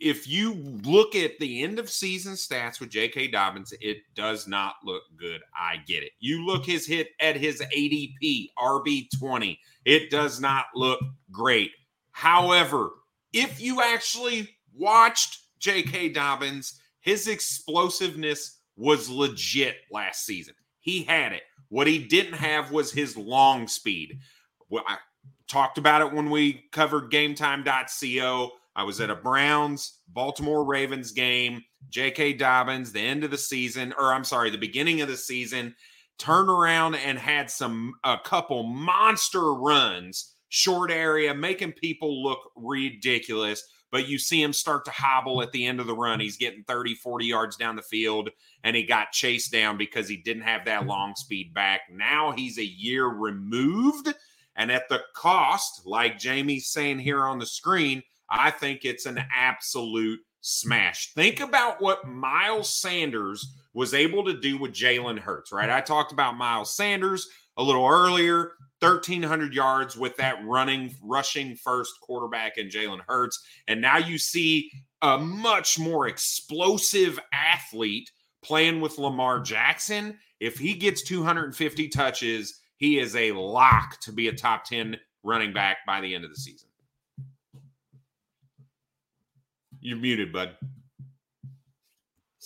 [0.00, 3.28] if you look at the end of season stats with J.K.
[3.28, 5.40] Dobbins, it does not look good.
[5.54, 6.10] I get it.
[6.18, 11.70] You look his hit at his ADP RB twenty, it does not look great.
[12.10, 12.90] However,
[13.32, 16.08] if you actually watched J.K.
[16.08, 20.54] Dobbins his explosiveness was legit last season.
[20.80, 21.42] He had it.
[21.68, 24.18] What he didn't have was his long speed.
[24.68, 24.96] Well, I
[25.48, 28.50] talked about it when we covered gametime.co.
[28.74, 31.62] I was at a Browns Baltimore Ravens game.
[31.90, 32.34] J.K.
[32.34, 35.74] Dobbins, the end of the season, or I'm sorry, the beginning of the season,
[36.18, 43.64] turned around and had some a couple monster runs, short area, making people look ridiculous
[43.92, 46.18] but you see him start to hobble at the end of the run.
[46.18, 48.30] He's getting 30, 40 yards down the field,
[48.64, 50.88] and he got chased down because he didn't have that mm-hmm.
[50.88, 51.82] long speed back.
[51.92, 54.12] Now he's a year removed,
[54.56, 59.22] and at the cost, like Jamie's saying here on the screen, I think it's an
[59.32, 61.12] absolute smash.
[61.12, 65.70] Think about what Miles Sanders was able to do with Jalen Hurts, right?
[65.70, 68.52] I talked about Miles Sanders a little earlier.
[68.82, 73.42] 1,300 yards with that running, rushing first quarterback in Jalen Hurts.
[73.68, 74.70] And now you see
[75.02, 78.10] a much more explosive athlete
[78.42, 80.18] playing with Lamar Jackson.
[80.40, 85.52] If he gets 250 touches, he is a lock to be a top 10 running
[85.52, 86.68] back by the end of the season.
[89.80, 90.56] You're muted, bud.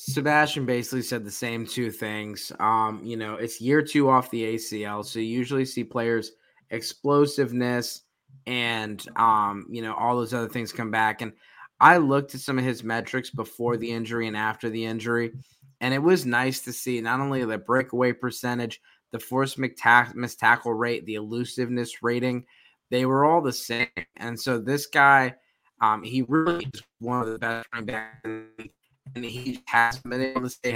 [0.08, 2.52] Sebastian basically said the same two things.
[2.60, 6.32] Um, you know, it's year two off the ACL, so you usually see players
[6.70, 8.02] explosiveness
[8.46, 11.22] and um, you know, all those other things come back.
[11.22, 11.32] And
[11.80, 15.32] I looked at some of his metrics before the injury and after the injury,
[15.80, 20.72] and it was nice to see not only the breakaway percentage, the force missed tackle
[20.72, 22.44] rate, the elusiveness rating,
[22.90, 23.88] they were all the same.
[24.18, 25.34] And so this guy,
[25.80, 28.68] um, he really is one of the best running backs
[29.14, 30.72] and he has been able to stay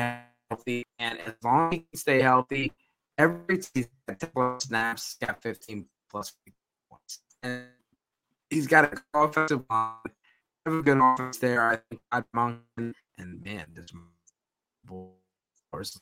[0.49, 0.85] healthy.
[0.99, 2.73] And as long as he can stay healthy,
[3.19, 6.33] every season, 10 plus snaps, got 15 plus
[6.91, 7.21] points.
[7.43, 7.65] And
[8.49, 9.95] he's got a offensive line,
[10.67, 11.69] have a good offense there.
[11.69, 13.93] I think Todd Monken, and man, this
[14.85, 15.09] boy
[15.81, 16.01] is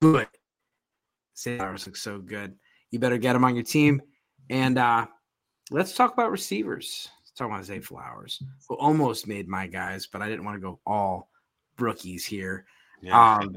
[0.00, 0.28] good.
[1.34, 2.54] Flowers looks so good.
[2.90, 4.02] You better get him on your team.
[4.50, 5.06] And uh
[5.70, 7.08] let's talk about receivers.
[7.20, 10.60] Let's talk about Zay Flowers, who almost made my guys, but I didn't want to
[10.60, 11.27] go all
[11.80, 12.64] rookies here.
[13.00, 13.36] Yeah.
[13.36, 13.56] Um,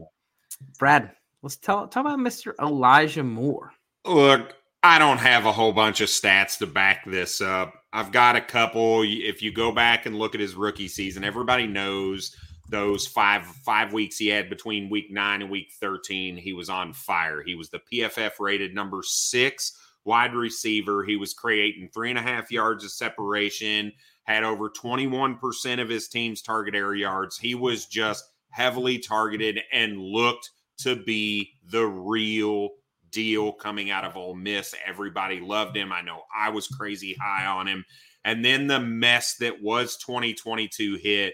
[0.80, 2.54] Brad, let's tell talk about Mr.
[2.60, 3.74] Elijah Moore.
[4.06, 7.74] Look, I don't have a whole bunch of stats to back this up.
[7.93, 9.04] I've got a couple.
[9.04, 12.36] If you go back and look at his rookie season, everybody knows
[12.72, 16.93] those five five weeks he had between week nine and week 13 he was on
[16.93, 22.18] fire he was the pff rated number six wide receiver he was creating three and
[22.18, 23.91] a half yards of separation
[24.24, 27.38] had over 21% of his team's target area yards.
[27.38, 30.49] He was just heavily targeted and looked
[30.80, 32.69] to be the real
[33.11, 34.74] deal coming out of Ole Miss.
[34.86, 35.91] Everybody loved him.
[35.91, 37.86] I know I was crazy high on him.
[38.24, 41.34] And then the mess that was 2022 hit,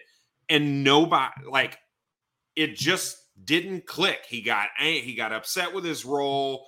[0.49, 1.77] and nobody like
[2.55, 4.19] it just didn't click.
[4.27, 6.65] He got he got upset with his role.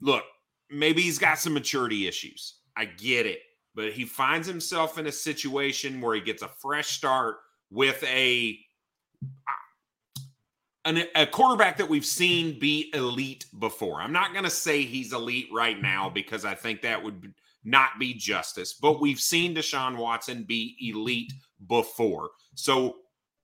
[0.00, 0.24] Look,
[0.70, 2.56] maybe he's got some maturity issues.
[2.76, 3.38] I get it.
[3.74, 7.36] But he finds himself in a situation where he gets a fresh start
[7.70, 8.58] with a
[10.84, 14.00] an, a quarterback that we've seen be elite before.
[14.00, 17.32] I'm not going to say he's elite right now because I think that would
[17.64, 21.32] not be justice, but we've seen Deshaun Watson be elite
[21.68, 22.30] before.
[22.54, 22.96] So,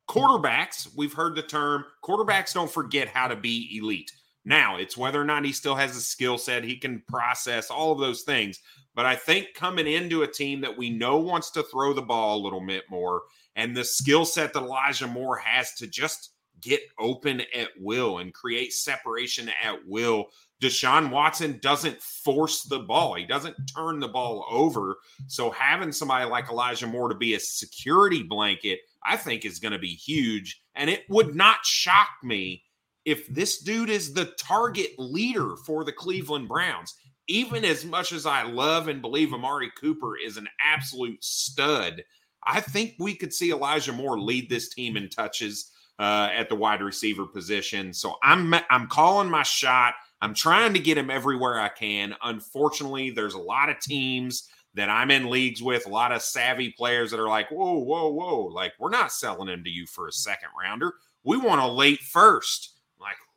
[0.08, 4.10] quarterbacks, we've heard the term quarterbacks don't forget how to be elite.
[4.48, 7.92] Now, it's whether or not he still has a skill set, he can process all
[7.92, 8.60] of those things.
[8.94, 12.38] But I think coming into a team that we know wants to throw the ball
[12.38, 13.22] a little bit more
[13.56, 16.30] and the skill set that Elijah Moore has to just
[16.62, 20.28] get open at will and create separation at will.
[20.62, 23.14] Deshaun Watson doesn't force the ball.
[23.14, 24.96] He doesn't turn the ball over.
[25.26, 29.72] So having somebody like Elijah Moore to be a security blanket, I think is going
[29.72, 30.62] to be huge.
[30.74, 32.62] And it would not shock me
[33.08, 36.94] if this dude is the target leader for the Cleveland Browns.
[37.26, 42.02] Even as much as I love and believe Amari Cooper is an absolute stud,
[42.44, 46.54] I think we could see Elijah Moore lead this team in touches uh, at the
[46.54, 47.92] wide receiver position.
[47.94, 49.94] So I'm I'm calling my shot.
[50.20, 52.14] I'm trying to get him everywhere I can.
[52.22, 56.74] Unfortunately, there's a lot of teams that I'm in leagues with, a lot of savvy
[56.76, 60.08] players that are like, whoa, whoa, whoa, like we're not selling him to you for
[60.08, 60.92] a second rounder.
[61.24, 62.77] We want a late first.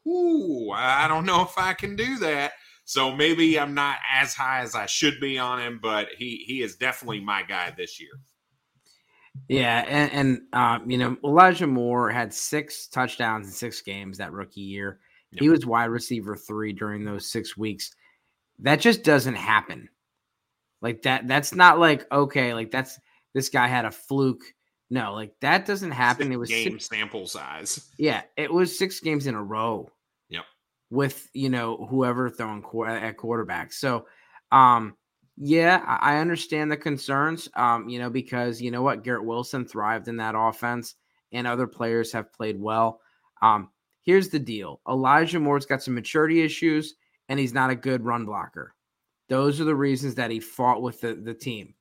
[0.08, 2.54] Ooh, I don't know if I can do that.
[2.86, 6.62] So maybe I'm not as high as I should be on him, but he he
[6.62, 8.20] is definitely my guy this year.
[9.48, 14.34] Yeah, and, and um, you know Elijah Moore had six touchdowns in six games that
[14.34, 15.00] rookie year.
[15.32, 15.42] Yep.
[15.42, 17.92] He was wide receiver three during those six weeks.
[18.60, 19.88] That just doesn't happen.
[20.82, 21.28] Like that.
[21.28, 22.54] That's not like okay.
[22.54, 23.00] Like that's
[23.34, 24.44] this guy had a fluke.
[24.92, 26.26] No, like that doesn't happen.
[26.26, 27.90] Six it was game six, sample size.
[27.98, 29.90] Yeah, it was six games in a row.
[30.28, 30.44] Yep.
[30.90, 33.72] With you know whoever throwing at quarterback.
[33.72, 34.06] So,
[34.52, 34.98] um,
[35.38, 37.48] yeah, I understand the concerns.
[37.56, 40.96] Um, you know, because you know what, Garrett Wilson thrived in that offense,
[41.32, 43.00] and other players have played well.
[43.42, 43.70] Um,
[44.02, 46.96] here's the deal: Elijah Moore's got some maturity issues,
[47.30, 48.76] and he's not a good run blocker.
[49.30, 51.76] Those are the reasons that he fought with the the team.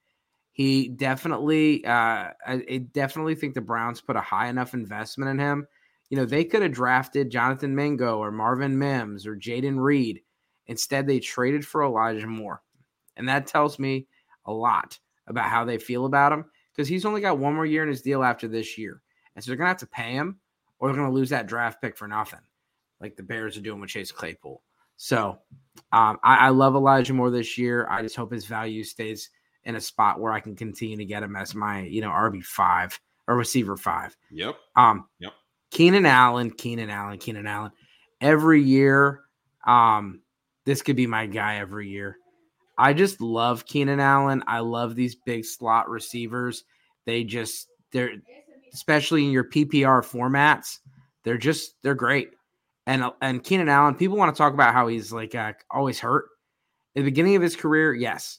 [0.61, 5.67] He definitely, uh, I definitely think the Browns put a high enough investment in him.
[6.11, 10.21] You know, they could have drafted Jonathan Mingo or Marvin Mims or Jayden Reed.
[10.67, 12.61] Instead, they traded for Elijah Moore.
[13.17, 14.07] And that tells me
[14.45, 14.99] a lot
[15.29, 16.45] about how they feel about him
[16.77, 19.01] because he's only got one more year in his deal after this year.
[19.35, 20.41] And so they're going to have to pay him
[20.79, 22.43] or they're going to lose that draft pick for nothing,
[23.01, 24.63] like the Bears are doing with Chase Claypool.
[24.99, 25.39] So
[25.91, 27.89] um, I, I, love Elijah Moore this year.
[27.89, 29.31] I just hope his value stays
[29.65, 32.43] in a spot where I can continue to get him as my, you know, RB
[32.43, 32.99] five
[33.29, 34.17] or receiver five.
[34.31, 34.57] Yep.
[34.77, 35.33] Um, yep.
[35.71, 37.73] Keenan Allen, Keenan Allen, Keenan Allen.
[38.21, 39.21] Every year,
[39.67, 40.21] um,
[40.65, 42.17] this could be my guy every year.
[42.77, 44.43] I just love Keenan Allen.
[44.47, 46.65] I love these big slot receivers.
[47.07, 48.15] They just they're
[48.73, 50.79] especially in your PPR formats,
[51.25, 52.31] they're just they're great.
[52.87, 56.27] And and Keenan Allen, people want to talk about how he's like uh, always hurt.
[56.97, 58.39] At the beginning of his career, yes.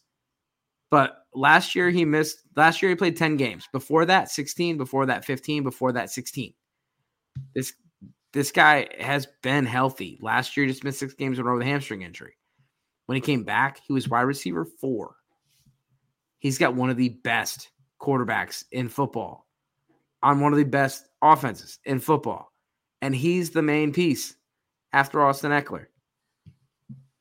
[0.91, 3.67] But last year he missed last year he played 10 games.
[3.71, 6.53] Before that 16, before that 15, before that 16.
[7.55, 7.73] This
[8.33, 10.19] this guy has been healthy.
[10.21, 12.37] Last year he just missed 6 games in a row with a hamstring injury.
[13.07, 15.15] When he came back, he was wide receiver four.
[16.39, 17.69] He's got one of the best
[18.01, 19.47] quarterbacks in football
[20.23, 22.51] on one of the best offenses in football.
[23.01, 24.35] And he's the main piece
[24.93, 25.85] after Austin Ekeler.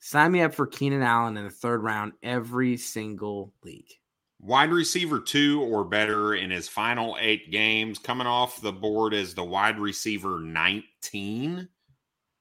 [0.00, 3.90] Sign me up for Keenan Allen in the third round every single league.
[4.40, 9.34] Wide receiver two or better in his final eight games, coming off the board as
[9.34, 11.68] the wide receiver 19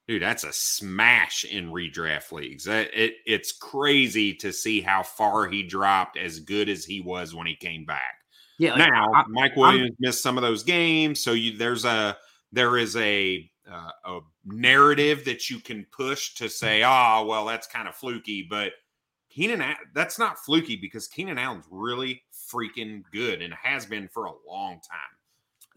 [0.10, 2.66] dude, that's a smash in redraft leagues.
[2.66, 7.36] It, it, it's crazy to see how far he dropped as good as he was
[7.36, 8.16] when he came back.
[8.58, 8.72] Yeah.
[8.72, 12.18] Like, now, I, Mike Williams I'm, missed some of those games, so you, there's a
[12.52, 17.68] there is a uh, a narrative that you can push to say, oh, well, that's
[17.68, 18.74] kind of fluky, but
[19.30, 19.64] Keenan,
[19.94, 24.76] that's not fluky because Keenan Allen's really freaking good and has been for a long
[24.76, 25.20] time.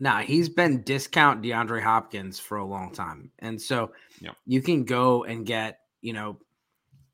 [0.01, 4.35] Now he's been discount DeAndre Hopkins for a long time, and so yep.
[4.47, 6.39] you can go and get you know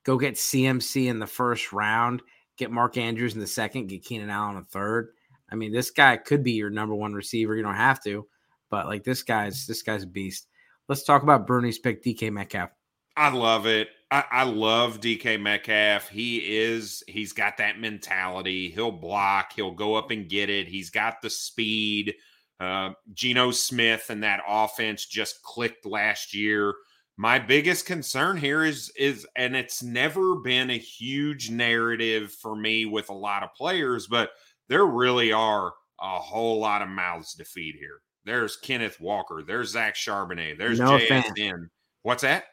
[0.05, 2.22] go get CMC in the first round,
[2.57, 5.11] get Mark Andrews in the second, get Keenan Allen in the third.
[5.51, 7.57] I mean, this guy could be your number one receiver.
[7.57, 8.26] You don't have to,
[8.70, 10.47] but like this guy's this guy's a beast.
[10.89, 12.70] Let's talk about Bruni's pick, DK Metcalf.
[13.16, 13.89] I love it.
[14.11, 16.09] I, I, love DK Metcalf.
[16.09, 18.70] He is, he's got that mentality.
[18.70, 20.66] He'll block, he'll go up and get it.
[20.66, 22.14] He's got the speed.
[22.59, 26.74] Uh, Geno Smith and that offense just clicked last year.
[27.16, 32.84] my biggest concern here is is and it's never been a huge narrative for me
[32.84, 34.30] with a lot of players, but
[34.68, 38.01] there really are a whole lot of mouths to feed here.
[38.29, 41.68] There's Kenneth Walker, there's Zach Charbonnet, there's Noah JSN.
[42.03, 42.45] What's that?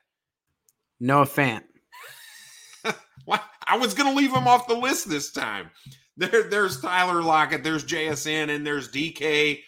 [1.02, 1.64] Noah Fant.
[3.68, 5.70] I was gonna leave him off the list this time.
[6.18, 9.60] There, there's Tyler Lockett, there's JSN, and there's DK.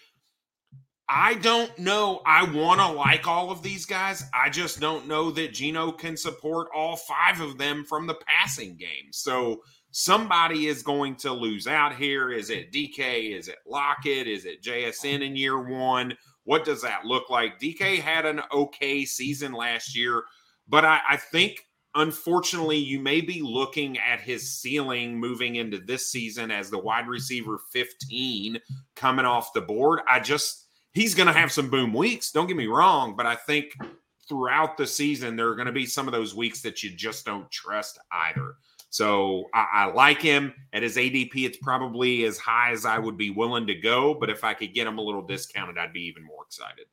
[1.10, 2.22] I don't know.
[2.26, 4.24] I want to like all of these guys.
[4.34, 8.76] I just don't know that Geno can support all five of them from the passing
[8.76, 9.12] game.
[9.12, 9.62] So
[9.97, 12.29] somebody is going to lose out here.
[12.29, 13.35] Is it DK?
[13.35, 14.27] Is it Lockett?
[14.27, 16.15] Is it JSN in year one?
[16.43, 17.59] What does that look like?
[17.59, 20.21] DK had an okay season last year,
[20.67, 26.11] but I, I think unfortunately you may be looking at his ceiling moving into this
[26.11, 28.59] season as the wide receiver 15
[28.95, 30.01] coming off the board.
[30.07, 32.31] I just he's going to have some boom weeks.
[32.31, 33.75] Don't get me wrong, but I think
[34.29, 37.25] throughout the season there are going to be some of those weeks that you just
[37.25, 38.57] don't trust either.
[38.97, 41.45] So I, I, like him at his ADP.
[41.45, 44.73] It's probably as high as I would be willing to go, but if I could
[44.73, 46.87] get him a little discounted, I'd be even more excited.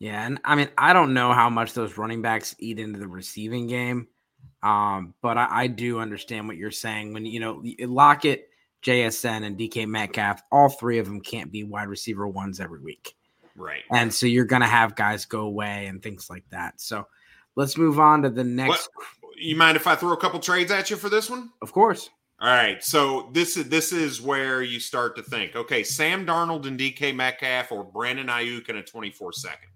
[0.00, 3.06] Yeah, and I mean I don't know how much those running backs eat into the
[3.06, 4.08] receiving game,
[4.64, 8.48] um, but I, I do understand what you're saying when you know Lockett,
[8.82, 10.42] JSN, and DK Metcalf.
[10.50, 13.14] All three of them can't be wide receiver ones every week.
[13.54, 13.84] Right.
[13.92, 16.80] And so you're going to have guys go away and things like that.
[16.80, 17.06] So
[17.54, 18.88] let's move on to the next.
[18.94, 19.06] What?
[19.40, 21.50] You mind if I throw a couple trades at you for this one?
[21.62, 22.10] Of course.
[22.40, 22.82] All right.
[22.82, 27.14] So this is this is where you start to think, okay, Sam Darnold and DK
[27.14, 29.68] Metcalf or Brandon Aiyuk in a 24 second.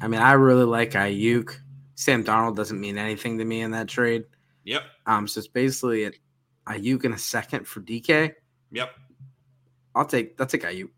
[0.00, 1.56] I mean, I really like Aiyuk.
[1.94, 4.24] Sam Darnold doesn't mean anything to me in that trade.
[4.64, 4.82] Yep.
[5.06, 6.12] Um, so it's basically a
[6.68, 8.32] Aiyuk in a second for DK.
[8.70, 8.90] Yep.
[9.94, 10.90] I'll take that's a Aiyuk.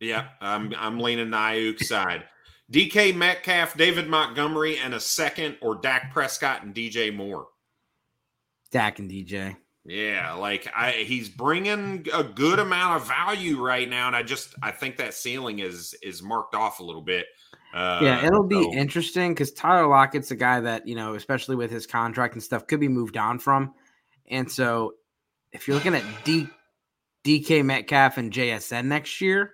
[0.00, 2.24] Yeah, I'm I'm leaning Aiyuk side.
[2.72, 7.46] DK Metcalf, David Montgomery, and a second, or Dak Prescott and DJ Moore.
[8.70, 9.56] Dak and DJ.
[9.84, 14.54] Yeah, like I, he's bringing a good amount of value right now, and I just
[14.60, 17.26] I think that ceiling is is marked off a little bit.
[17.72, 18.72] Uh, yeah, it'll be so.
[18.72, 22.66] interesting because Tyler Lockett's a guy that you know, especially with his contract and stuff,
[22.66, 23.74] could be moved on from,
[24.28, 24.94] and so
[25.52, 26.48] if you're looking at D
[27.26, 29.52] DK Metcalf and JSN next year.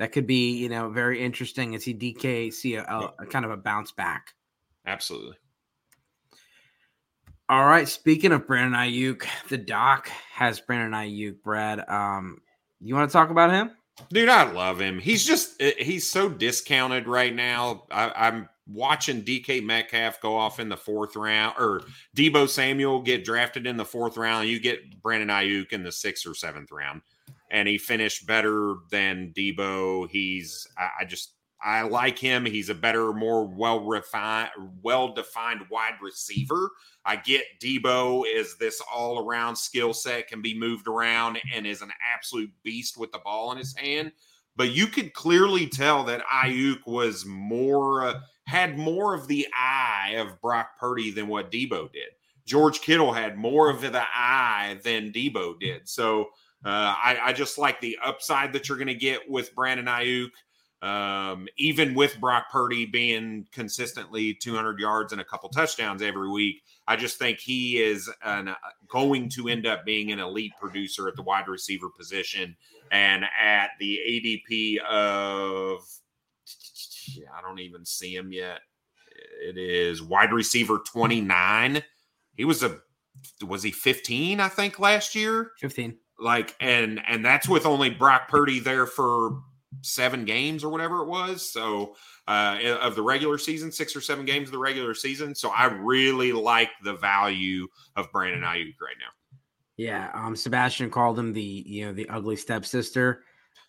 [0.00, 3.44] That could be, you know, very interesting as he DK see a, a, a kind
[3.44, 4.32] of a bounce back.
[4.86, 5.36] Absolutely.
[7.50, 7.86] All right.
[7.86, 11.42] Speaking of Brandon Aiyuk, the doc has Brandon Aiyuk.
[11.42, 12.40] Brad, um,
[12.80, 13.72] you want to talk about him?
[14.08, 14.98] Dude, I love him.
[14.98, 17.84] He's just he's so discounted right now.
[17.90, 21.82] I, am watching DK Metcalf go off in the fourth round, or
[22.16, 24.48] Deebo Samuel get drafted in the fourth round.
[24.48, 27.02] You get Brandon Aiyuk in the sixth or seventh round,
[27.50, 30.08] and he finished better than Deebo.
[30.10, 32.46] He's I, I just I like him.
[32.46, 34.50] He's a better, more well refined,
[34.82, 36.70] well defined wide receiver.
[37.04, 41.82] I get Deebo is this all around skill set, can be moved around, and is
[41.82, 44.12] an absolute beast with the ball in his hand.
[44.56, 48.04] But you could clearly tell that Aiyuk was more.
[48.04, 52.08] Uh, had more of the eye of Brock Purdy than what Deebo did.
[52.46, 55.88] George Kittle had more of the eye than Deebo did.
[55.88, 56.30] So
[56.64, 60.30] uh, I, I, just like the upside that you're going to get with Brandon Aiyuk.
[60.82, 66.62] Um, even with Brock Purdy being consistently 200 yards and a couple touchdowns every week,
[66.86, 68.54] I just think he is an, uh,
[68.88, 72.56] going to end up being an elite producer at the wide receiver position
[72.90, 75.80] and at the ADP of
[77.36, 78.60] I don't even see him yet.
[79.42, 81.82] It is wide receiver 29.
[82.36, 82.78] He was a
[83.46, 85.52] was he 15, I think, last year?
[85.58, 85.96] 15.
[86.20, 89.40] Like, and and that's with only Brock Purdy there for
[89.82, 91.50] seven games or whatever it was.
[91.50, 91.94] So
[92.28, 95.34] uh of the regular season, six or seven games of the regular season.
[95.34, 97.66] So I really like the value
[97.96, 99.12] of Brandon Aiyuk right now.
[99.76, 103.24] Yeah, um, Sebastian called him the you know the ugly stepsister.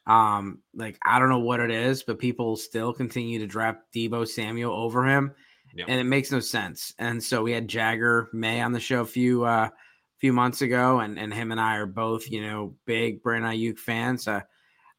[0.08, 4.28] Um, like I don't know what it is, but people still continue to draft Deebo
[4.28, 5.34] Samuel over him,
[5.74, 5.88] yep.
[5.88, 6.94] and it makes no sense.
[7.00, 9.70] And so we had Jagger May on the show a few uh
[10.22, 13.80] few months ago, and and him and I are both you know big Brandon Aiyuk
[13.80, 14.28] fans.
[14.28, 14.42] Uh,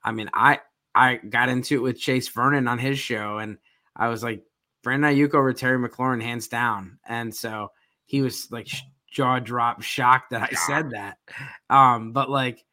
[0.05, 0.61] I mean, I
[0.95, 3.57] I got into it with Chase Vernon on his show, and
[3.97, 4.43] I was like
[4.83, 7.69] Brandon Aiyuk over Terry McLaurin hands down, and so
[8.05, 8.69] he was like
[9.11, 11.19] jaw drop shocked that I said that.
[11.71, 12.65] Um, but like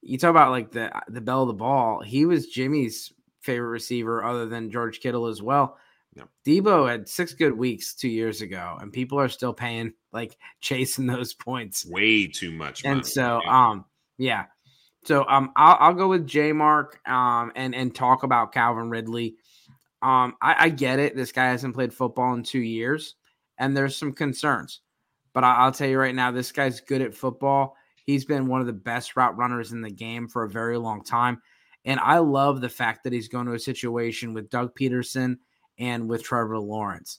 [0.00, 2.00] you talk about like the the belle of the ball.
[2.00, 5.76] He was Jimmy's favorite receiver, other than George Kittle as well.
[6.20, 6.28] Yep.
[6.46, 11.06] Deebo had six good weeks two years ago, and people are still paying like chasing
[11.06, 12.84] those points way too much.
[12.84, 13.84] And so, um,
[14.18, 14.46] yeah.
[15.04, 19.36] So um, I'll, I'll go with J Mark um and and talk about Calvin Ridley.
[20.02, 21.14] Um, I, I, get it.
[21.14, 23.16] This guy hasn't played football in two years,
[23.58, 24.80] and there's some concerns.
[25.34, 27.76] But I, I'll tell you right now, this guy's good at football.
[28.06, 31.04] He's been one of the best route runners in the game for a very long
[31.04, 31.42] time.
[31.84, 35.36] And I love the fact that he's going to a situation with Doug Pederson
[35.80, 37.18] and with Trevor Lawrence.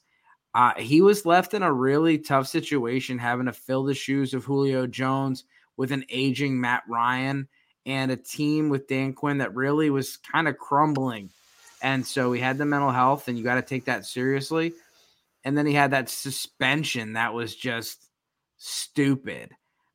[0.53, 4.45] Uh, he was left in a really tough situation having to fill the shoes of
[4.45, 5.45] Julio Jones
[5.77, 7.47] with an aging Matt Ryan
[7.85, 11.29] and a team with Dan Quinn that really was kind of crumbling.
[11.81, 14.73] And so he had the mental health, and you got to take that seriously.
[15.43, 18.05] And then he had that suspension that was just
[18.57, 19.51] stupid.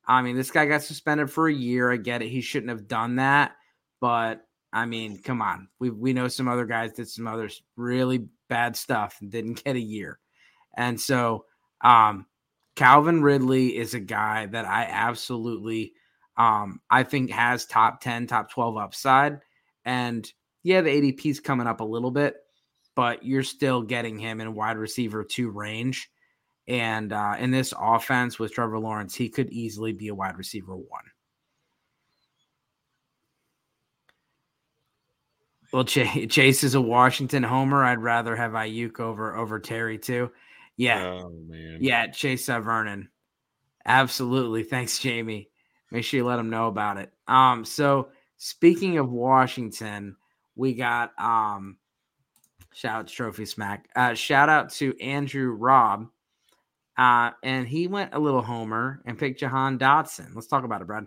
[0.08, 1.92] I mean, this guy got suspended for a year.
[1.92, 2.28] I get it.
[2.28, 3.56] He shouldn't have done that.
[4.00, 4.45] But
[4.76, 5.68] I mean, come on.
[5.78, 9.74] We we know some other guys did some other really bad stuff and didn't get
[9.74, 10.18] a year.
[10.76, 11.46] And so
[11.80, 12.26] um
[12.74, 15.94] Calvin Ridley is a guy that I absolutely
[16.36, 19.38] um I think has top 10, top 12 upside.
[19.86, 20.30] And
[20.62, 22.34] yeah, the ADP's coming up a little bit,
[22.94, 26.10] but you're still getting him in wide receiver two range.
[26.68, 30.76] And uh, in this offense with Trevor Lawrence, he could easily be a wide receiver
[30.76, 31.04] one.
[35.72, 37.84] Well, Ch- Chase is a Washington homer.
[37.84, 40.30] I'd rather have Aiyuk over over Terry too.
[40.76, 41.32] Yeah, oh,
[41.80, 43.08] yeah, Chase uh, Vernon.
[43.86, 44.62] Absolutely.
[44.62, 45.48] Thanks, Jamie.
[45.90, 47.12] Make sure you let him know about it.
[47.28, 50.16] Um, so speaking of Washington,
[50.54, 51.76] we got um
[52.74, 53.88] shout out Trophy Smack.
[53.96, 56.08] Uh, shout out to Andrew Robb.
[56.98, 60.34] Uh, and he went a little homer and picked Jahan Dotson.
[60.34, 61.06] Let's talk about it, Brad.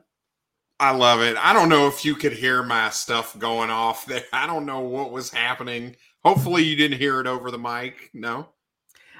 [0.80, 1.36] I love it.
[1.38, 4.24] I don't know if you could hear my stuff going off there.
[4.34, 5.96] I don't know what was happening.
[6.24, 8.10] Hopefully, you didn't hear it over the mic.
[8.14, 8.50] No,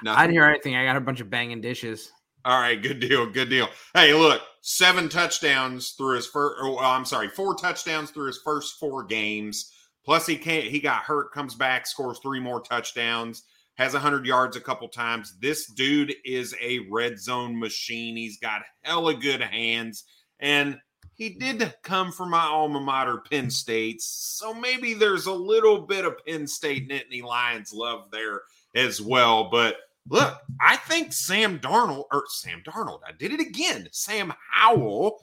[0.04, 0.18] Nothing.
[0.18, 0.76] I didn't hear anything.
[0.76, 2.12] I got a bunch of banging dishes.
[2.46, 3.68] All right, good deal, good deal.
[3.94, 6.56] Hey, look, seven touchdowns through his first.
[6.62, 9.74] Oh, I'm sorry, four touchdowns through his first four games.
[10.06, 10.66] Plus, he can't.
[10.66, 13.44] He got hurt, comes back, scores three more touchdowns,
[13.76, 15.38] has 100 yards a couple times.
[15.42, 18.16] This dude is a red zone machine.
[18.16, 20.06] He's got hella good hands,
[20.40, 20.80] and
[21.20, 24.02] he did come from my alma mater, Penn State.
[24.02, 28.42] So maybe there's a little bit of Penn State Nittany Lions love there
[28.74, 29.50] as well.
[29.52, 29.76] But
[30.08, 33.90] look, I think Sam Darnold or Sam Darnold, I did it again.
[33.92, 35.20] Sam Howell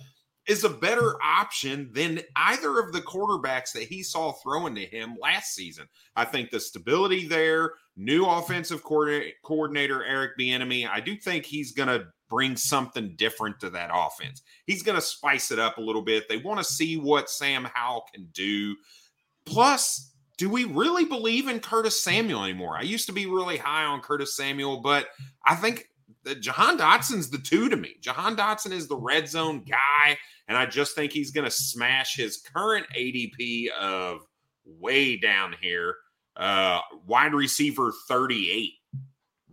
[0.46, 5.16] is a better option than either of the quarterbacks that he saw throwing to him
[5.20, 5.88] last season.
[6.14, 11.88] I think the stability there, new offensive coordinator Eric Bieniemy, I do think he's going
[11.88, 14.42] to bring something different to that offense.
[14.66, 16.28] He's going to spice it up a little bit.
[16.28, 18.76] They want to see what Sam Howell can do.
[19.44, 22.76] Plus, do we really believe in Curtis Samuel anymore?
[22.76, 25.06] I used to be really high on Curtis Samuel, but
[25.46, 25.88] I think
[26.24, 27.94] that Jahan Dotson's the two to me.
[28.00, 30.18] Jahan Dotson is the red zone guy,
[30.48, 34.20] and I just think he's going to smash his current ADP of
[34.64, 35.94] way down here,
[36.36, 38.72] uh, wide receiver 38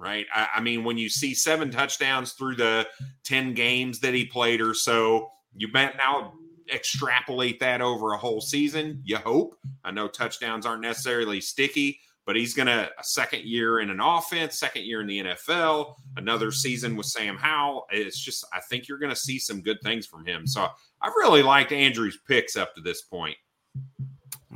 [0.03, 0.25] right?
[0.33, 2.87] I, I, mean, when you see seven touchdowns through the
[3.23, 6.33] 10 games that he played or so, you bet now
[6.71, 9.01] extrapolate that over a whole season.
[9.05, 9.55] You hope.
[9.83, 13.99] I know touchdowns aren't necessarily sticky, but he's going to a second year in an
[14.01, 17.85] offense, second year in the NFL, another season with Sam Howell.
[17.91, 20.47] It's just, I think you're going to see some good things from him.
[20.47, 20.67] So
[21.01, 23.37] I've really liked Andrew's picks up to this point.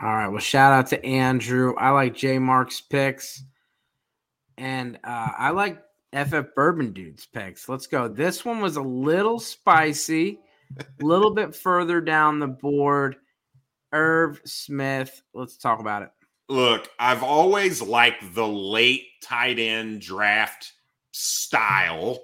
[0.01, 0.27] All right.
[0.27, 1.73] Well, shout out to Andrew.
[1.77, 3.43] I like J Mark's picks.
[4.57, 5.81] And uh, I like
[6.13, 7.69] FF Bourbon Dude's picks.
[7.69, 8.07] Let's go.
[8.07, 10.39] This one was a little spicy,
[10.79, 13.17] a little bit further down the board.
[13.93, 15.21] Irv Smith.
[15.33, 16.09] Let's talk about it.
[16.49, 20.73] Look, I've always liked the late tight end draft
[21.11, 22.19] style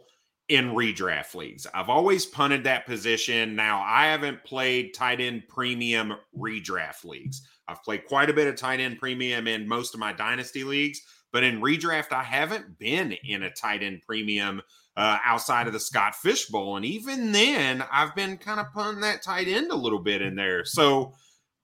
[0.49, 1.65] in redraft leagues.
[1.73, 3.55] I've always punted that position.
[3.55, 7.47] Now, I haven't played tight end premium redraft leagues.
[7.67, 11.01] I've played quite a bit of tight end premium in most of my dynasty leagues,
[11.33, 14.61] but in redraft, I haven't been in a tight end premium
[14.95, 16.77] uh, outside of the Scott Fish Bowl.
[16.77, 20.35] And even then, I've been kind of putting that tight end a little bit in
[20.35, 20.63] there.
[20.63, 21.15] So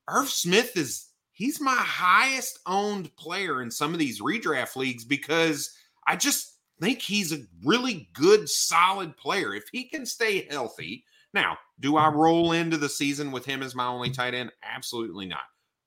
[0.09, 5.71] Irv Smith is he's my highest owned player in some of these redraft leagues because
[6.07, 9.53] I just think he's a really good, solid player.
[9.53, 11.05] If he can stay healthy.
[11.31, 14.51] Now, do I roll into the season with him as my only tight end?
[14.63, 15.43] Absolutely not.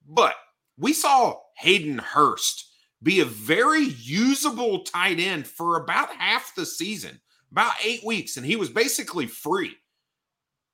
[0.07, 0.37] But
[0.79, 2.72] we saw Hayden Hurst
[3.03, 8.47] be a very usable tight end for about half the season, about eight weeks, and
[8.47, 9.77] he was basically free.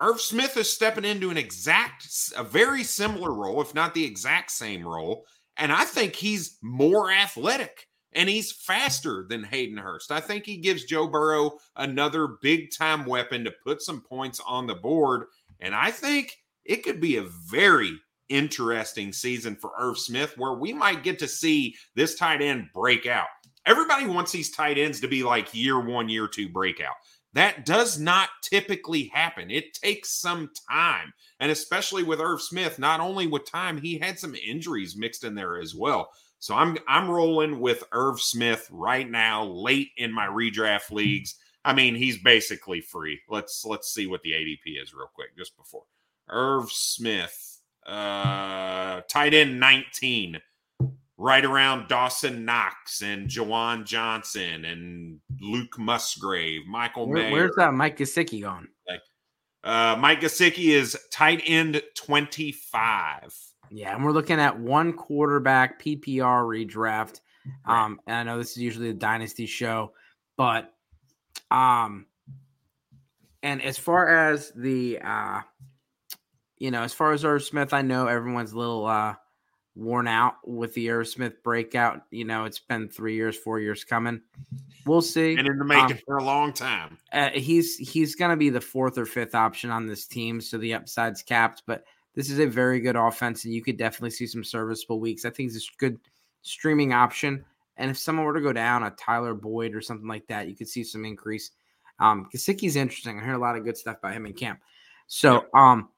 [0.01, 2.07] Irv Smith is stepping into an exact,
[2.37, 5.25] a very similar role, if not the exact same role.
[5.57, 10.13] And I think he's more athletic and he's faster than Hayden Hurst.
[10.13, 14.67] I think he gives Joe Burrow another big time weapon to put some points on
[14.67, 15.25] the board.
[15.61, 17.99] And I think it could be a very,
[18.29, 23.07] interesting season for Irv Smith where we might get to see this tight end break
[23.07, 23.29] out.
[23.67, 26.95] Everybody wants these tight ends to be like year one, year two breakout.
[27.35, 29.51] That does not typically happen.
[29.51, 31.13] It takes some time.
[31.41, 35.35] And especially with Irv Smith, not only with time, he had some injuries mixed in
[35.35, 36.11] there as well.
[36.39, 41.35] So I'm I'm rolling with Irv Smith right now, late in my redraft leagues.
[41.65, 43.21] I mean, he's basically free.
[43.29, 45.85] Let's let's see what the ADP is real quick, just before.
[46.29, 47.48] Irv Smith,
[47.89, 50.41] uh, tight end 19,
[51.17, 57.33] right around Dawson Knox and Juwan Johnson and Luke Musgrave, Michael Where, Mayer.
[57.33, 58.69] Where's that Mike Gesicki going?
[58.87, 59.01] Like,
[59.65, 63.37] uh, Mike Gesicki is tight end 25.
[63.71, 67.21] Yeah, and we're looking at one quarterback PPR redraft.
[67.65, 69.93] Um, and I know this is usually a dynasty show,
[70.37, 70.75] but
[71.51, 72.07] um,
[73.43, 75.41] and as far as the uh,
[76.59, 79.15] you know, as far as Irv Smith, I know everyone's a little uh
[79.79, 82.03] worn out with the Irv Smith breakout.
[82.11, 84.21] You know, it's been three years, four years coming.
[84.85, 85.37] We'll see.
[85.37, 86.99] And in the making um, for a long time.
[87.13, 90.59] Uh, he's he's going to be the fourth or fifth option on this team, so
[90.59, 91.63] the upside's capped.
[91.67, 91.85] But
[92.15, 95.25] this is a very good offense, and you could definitely see some serviceable weeks.
[95.25, 95.99] I think it's a good
[96.43, 97.45] streaming option.
[97.77, 100.57] And if someone were to go down, a Tyler Boyd or something like that, you
[100.57, 101.53] could see some increase.
[102.01, 103.21] Um, Gesicki's interesting.
[103.21, 104.59] I hear a lot of good stuff about him in camp.
[105.07, 105.89] So, um,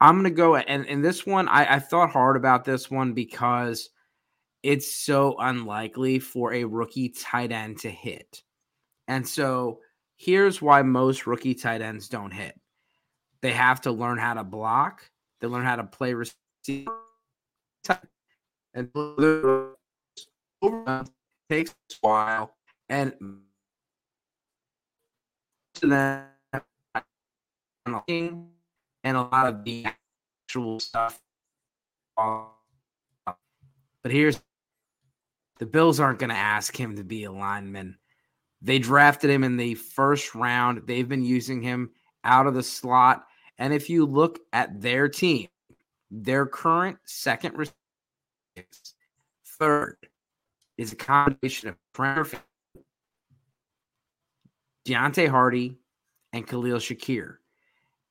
[0.00, 3.90] I'm gonna go and in this one, I, I thought hard about this one because
[4.62, 8.42] it's so unlikely for a rookie tight end to hit.
[9.08, 9.80] And so
[10.16, 12.58] here's why most rookie tight ends don't hit.
[13.40, 16.92] They have to learn how to block, they learn how to play receiver
[18.74, 18.90] and
[21.48, 22.54] takes a while
[22.88, 23.14] and
[25.82, 26.26] then
[29.04, 29.86] and a lot of the
[30.48, 31.20] actual stuff.
[32.16, 32.46] Um,
[34.02, 34.40] but here's
[35.58, 37.98] the Bills aren't going to ask him to be a lineman.
[38.62, 40.82] They drafted him in the first round.
[40.86, 41.90] They've been using him
[42.24, 43.24] out of the slot.
[43.58, 45.48] And if you look at their team,
[46.10, 47.70] their current second
[49.58, 49.96] third
[50.76, 52.34] is a combination of Trent
[54.86, 55.76] Deonte Harty
[56.32, 57.36] and Khalil Shakir.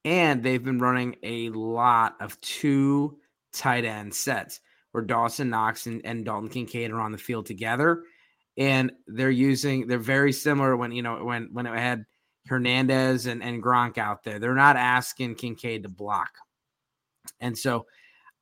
[0.08, 3.18] And they've been running a lot of two
[3.52, 4.62] tight end sets
[4.94, 8.04] where Dawson Knox and, and Dalton Kincaid are on the field together.
[8.56, 12.06] And they're using, they're very similar when, you know, when, when it had
[12.48, 14.40] Hernandez and, and Gronk out there.
[14.40, 16.32] They're not asking Kincaid to block.
[17.42, 17.86] And so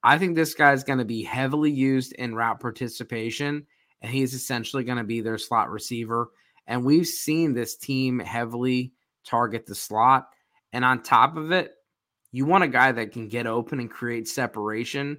[0.04, 3.66] I think this guy's going to be heavily used in route participation,
[4.04, 6.30] and he's essentially going to be their slot receiver.
[6.68, 8.94] And we've seen this team heavily
[9.26, 10.28] target the slot.
[10.76, 11.72] And on top of it,
[12.34, 15.18] you want a guy that can get open and create separation.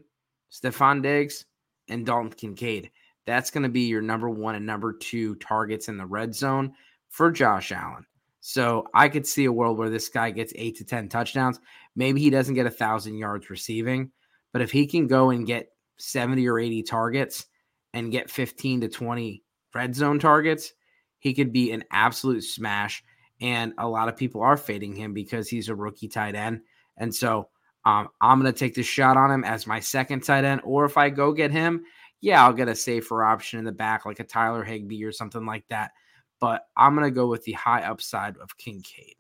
[0.52, 1.46] Stefon Diggs
[1.88, 2.90] and Dalton Kincaid.
[3.24, 6.74] That's going to be your number one and number two targets in the red zone
[7.08, 8.04] for Josh Allen.
[8.42, 11.58] So I could see a world where this guy gets eight to 10 touchdowns.
[11.96, 14.10] Maybe he doesn't get a thousand yards receiving,
[14.52, 17.46] but if he can go and get 70 or 80 targets
[17.94, 19.42] and get 15 to 20
[19.74, 20.74] red zone targets,
[21.18, 23.02] he could be an absolute smash
[23.40, 26.62] and a lot of people are fading him because he's a rookie tight end.
[26.96, 27.48] And so
[27.84, 30.62] um, I'm going to take the shot on him as my second tight end.
[30.64, 31.84] Or if I go get him,
[32.20, 35.44] yeah, I'll get a safer option in the back, like a Tyler Higbee or something
[35.44, 35.92] like that.
[36.40, 39.16] But I'm going to go with the high upside of Kincaid.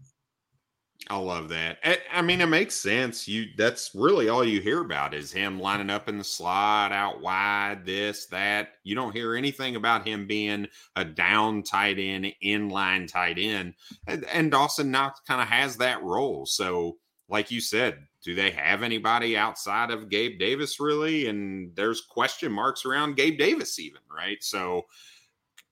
[1.08, 1.78] I love that.
[2.12, 3.28] I mean, it makes sense.
[3.28, 7.20] You that's really all you hear about is him lining up in the slot, out
[7.20, 8.70] wide, this, that.
[8.82, 13.74] You don't hear anything about him being a down tight end, inline tight end.
[14.08, 16.44] And, and Dawson Knox kind of has that role.
[16.44, 16.96] So,
[17.28, 21.28] like you said, do they have anybody outside of Gabe Davis really?
[21.28, 24.42] And there's question marks around Gabe Davis, even, right?
[24.42, 24.82] So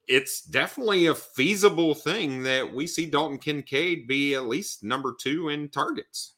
[0.09, 5.48] it's definitely a feasible thing that we see Dalton Kincaid be at least number two
[5.48, 6.34] in targets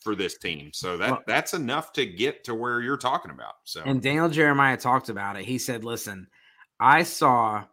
[0.00, 0.70] for this team.
[0.72, 3.54] So that well, that's enough to get to where you're talking about.
[3.64, 5.44] So and Daniel Jeremiah talked about it.
[5.44, 6.28] He said, "Listen,
[6.78, 7.64] I saw,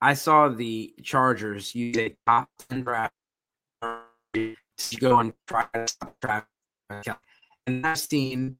[0.00, 3.14] I saw the Chargers use a top ten draft
[4.32, 4.56] to
[4.98, 6.46] go and try to stop Travis
[6.90, 7.16] Kelce,
[7.66, 8.56] and I've seen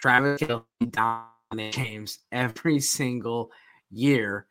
[0.00, 3.50] Travis Kelce dominate games every single
[3.90, 4.46] year."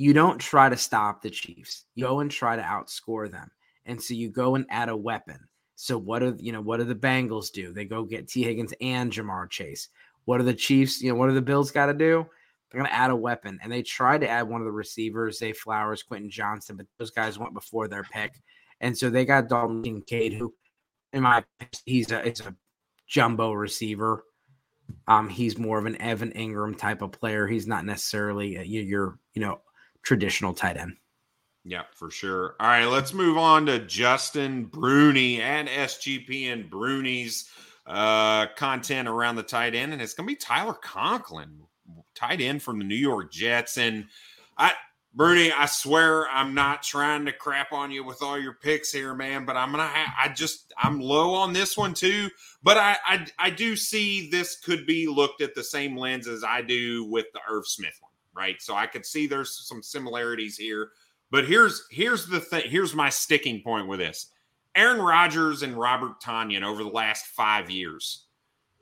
[0.00, 1.84] You don't try to stop the Chiefs.
[1.94, 3.50] You go and try to outscore them.
[3.84, 5.38] And so you go and add a weapon.
[5.76, 6.62] So what do you know?
[6.62, 7.74] What do the Bengals do?
[7.74, 9.88] They go get Tee Higgins and Ja'Marr Chase.
[10.24, 11.02] What do the Chiefs?
[11.02, 12.24] You know, what do the Bills got to do?
[12.70, 15.38] They're going to add a weapon, and they tried to add one of the receivers,
[15.38, 18.32] Zay Flowers, Quentin Johnston, but those guys went before their pick,
[18.80, 20.54] and so they got Dalton Kincaid, who,
[21.12, 21.44] in my,
[21.84, 22.56] he's a it's a
[23.06, 24.24] jumbo receiver.
[25.06, 27.46] Um, he's more of an Evan Engram type of player.
[27.46, 29.60] He's not necessarily a, your, you know,
[30.02, 30.96] traditional tight end.
[31.64, 32.56] Yeah, for sure.
[32.58, 37.50] All right, let's move on to Justin Bruni and SGPN Bruni's
[37.86, 41.60] uh, content around the tight end, and it's going to be Tyler Conklin,
[42.14, 43.76] tight end from the New York Jets.
[43.76, 44.06] And
[44.56, 44.72] I,
[45.12, 49.14] Bruni, I swear I'm not trying to crap on you with all your picks here,
[49.14, 49.44] man.
[49.44, 52.30] But I'm gonna, ha- I just, I'm low on this one too.
[52.62, 56.44] But I, I, I do see this could be looked at the same lens as
[56.44, 58.09] I do with the Irv Smith one,
[58.40, 58.62] right?
[58.62, 60.92] So I could see there's some similarities here.
[61.30, 62.62] But here's, here's the thing.
[62.66, 64.32] Here's my sticking point with this.
[64.74, 68.26] Aaron Rodgers and Robert Tonyan over the last five years.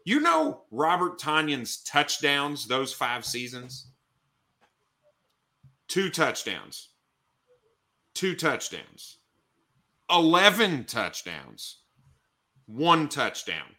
[0.05, 3.89] You know Robert Tonyan's touchdowns those five seasons
[5.89, 6.91] two touchdowns,
[8.15, 9.19] two touchdowns,
[10.11, 11.79] 11 touchdowns,
[12.67, 13.75] one touchdown,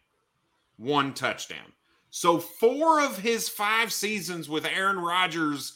[0.76, 1.72] one touchdown.
[2.10, 5.74] So, four of his five seasons with Aaron Rodgers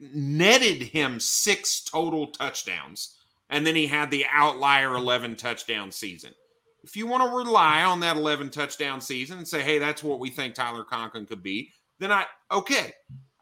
[0.00, 3.16] netted him six total touchdowns.
[3.50, 6.32] And then he had the outlier 11 touchdown season.
[6.82, 10.18] If you want to rely on that 11 touchdown season and say, hey, that's what
[10.18, 12.92] we think Tyler Conklin could be, then I, okay,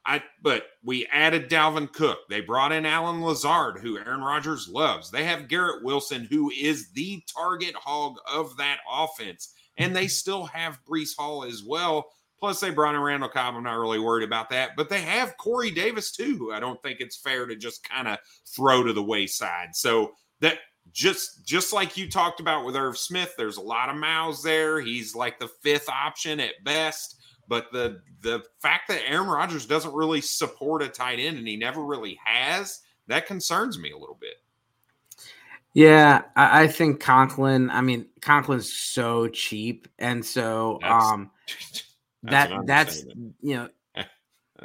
[0.04, 2.18] I but we added Dalvin Cook.
[2.28, 5.10] They brought in Allen Lazard, who Aaron Rodgers loves.
[5.10, 9.54] They have Garrett Wilson, who is the target hog of that offense.
[9.78, 12.06] And they still have Breece Hall as well.
[12.38, 13.54] Plus, they brought in Randall Cobb.
[13.54, 14.70] I'm not really worried about that.
[14.76, 18.08] But they have Corey Davis, too, who I don't think it's fair to just kind
[18.08, 19.74] of throw to the wayside.
[19.74, 20.58] So that
[20.90, 24.80] just just like you talked about with Irv Smith, there's a lot of mouths there.
[24.80, 27.16] He's like the fifth option at best.
[27.48, 31.56] But the the fact that Aaron Rodgers doesn't really support a tight end and he
[31.56, 34.36] never really has, that concerns me a little bit.
[35.74, 37.70] Yeah, I, I think Conklin.
[37.70, 41.30] I mean, Conklin's so cheap, and so that's, um,
[42.22, 43.04] that's that that's
[43.40, 44.04] you know,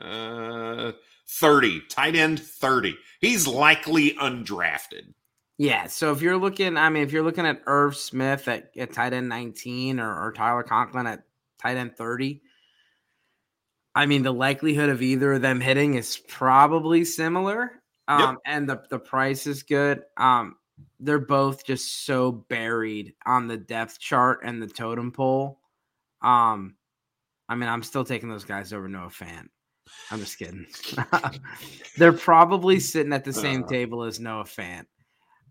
[0.01, 0.91] uh,
[1.29, 2.95] thirty tight end thirty.
[3.21, 5.13] He's likely undrafted.
[5.57, 8.93] Yeah, so if you're looking, I mean, if you're looking at Irv Smith at, at
[8.93, 11.23] tight end 19 or, or Tyler Conklin at
[11.59, 12.43] tight end 30,
[13.95, 17.71] I mean, the likelihood of either of them hitting is probably similar.
[18.07, 18.35] Um, yep.
[18.45, 20.03] and the, the price is good.
[20.15, 20.57] Um,
[20.99, 25.59] they're both just so buried on the depth chart and the totem pole.
[26.21, 26.75] Um,
[27.49, 29.47] I mean, I'm still taking those guys over Noah Fant.
[30.11, 30.65] I'm just kidding.
[31.97, 34.85] they're probably sitting at the same uh, table as Noah Fant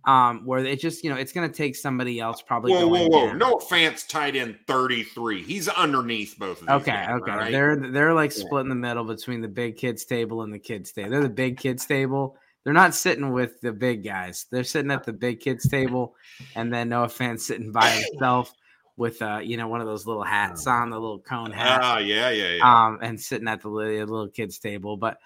[0.07, 2.73] um, where it just you know it's going to take somebody else probably.
[2.73, 3.27] Whoa, whoa, whoa!
[3.29, 3.39] Down.
[3.39, 5.43] No offense, tight end thirty three.
[5.43, 6.77] He's underneath both of them.
[6.77, 7.33] Okay, guys, okay.
[7.33, 7.53] Right?
[7.53, 8.45] They're they're like yeah.
[8.45, 11.11] split in the middle between the big kids table and the kids table.
[11.11, 12.37] They're the big kids table.
[12.67, 14.47] They're not sitting with the big guys.
[14.51, 16.17] They're sitting at the big kids table,
[16.57, 18.53] and then Noah Fant sitting by himself
[18.97, 21.79] with uh you know one of those little hats on, the little cone hat.
[21.81, 22.87] Ah, yeah, yeah, yeah.
[22.87, 25.19] Um, and sitting at the little kids table, but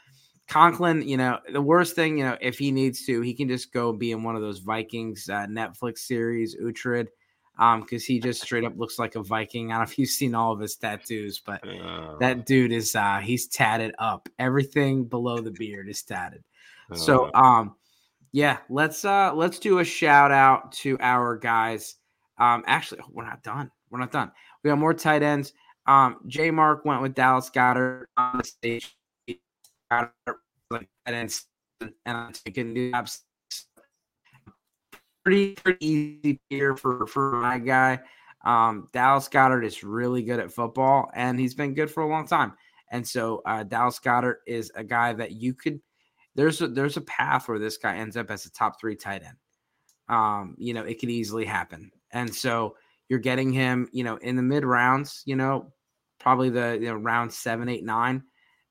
[0.49, 3.73] Conklin, you know, the worst thing, you know, if he needs to, he can just
[3.73, 7.07] go be in one of those Vikings uh, Netflix series, Uhtred,
[7.59, 9.71] um, because he just straight up looks like a Viking.
[9.71, 12.95] I don't know if you've seen all of his tattoos, but uh, that dude is
[12.95, 14.29] uh he's tatted up.
[14.39, 16.45] Everything below the beard is tatted.
[16.91, 17.75] Uh, so um
[18.33, 21.97] yeah, let's uh let's do a shout out to our guys.
[22.39, 23.71] Um actually we're not done.
[23.91, 24.31] We're not done.
[24.63, 25.53] We got more tight ends.
[25.87, 28.97] Um J Mark went with Dallas Goedert on the stage
[29.91, 30.89] like
[32.07, 33.21] and I'm taking apps.
[35.25, 38.01] Pretty pretty easy here for for my guy.
[38.45, 42.27] Um, Dallas Goedert is really good at football, and he's been good for a long
[42.27, 42.55] time.
[42.91, 45.81] And so uh, Dallas Goedert is a guy that you could.
[46.35, 49.23] There's a there's a path where this guy ends up as a top three tight
[49.23, 49.37] end.
[50.09, 51.91] Um, you know, it could easily happen.
[52.13, 52.77] And so
[53.09, 55.23] you're getting him, you know, in the mid rounds.
[55.27, 55.73] You know,
[56.19, 58.23] probably the you know round seven, eight, nine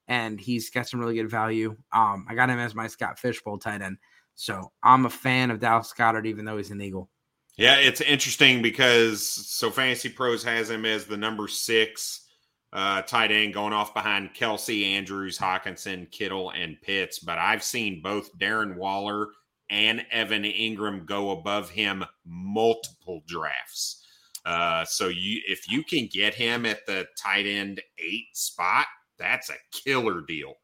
[0.09, 1.77] and he's got some really good value.
[1.93, 3.97] Um, I got him as my Scott Fishbowl tight end.
[4.35, 7.09] So I'm a fan of Dallas Goedert, even though he's an Eagle.
[7.57, 12.25] Yeah, it's interesting because so Fantasy Pros has him as the number six
[12.71, 17.19] uh, tight end going off behind Kelce, Andrews, Hockenson, Kittle, and Pitts.
[17.19, 19.27] But I've seen both Darren Waller
[19.69, 24.05] and Evan Engram go above him multiple drafts.
[24.45, 28.85] Uh, so you if you can get him at the tight end eight spot,
[29.17, 30.55] that's a killer deal.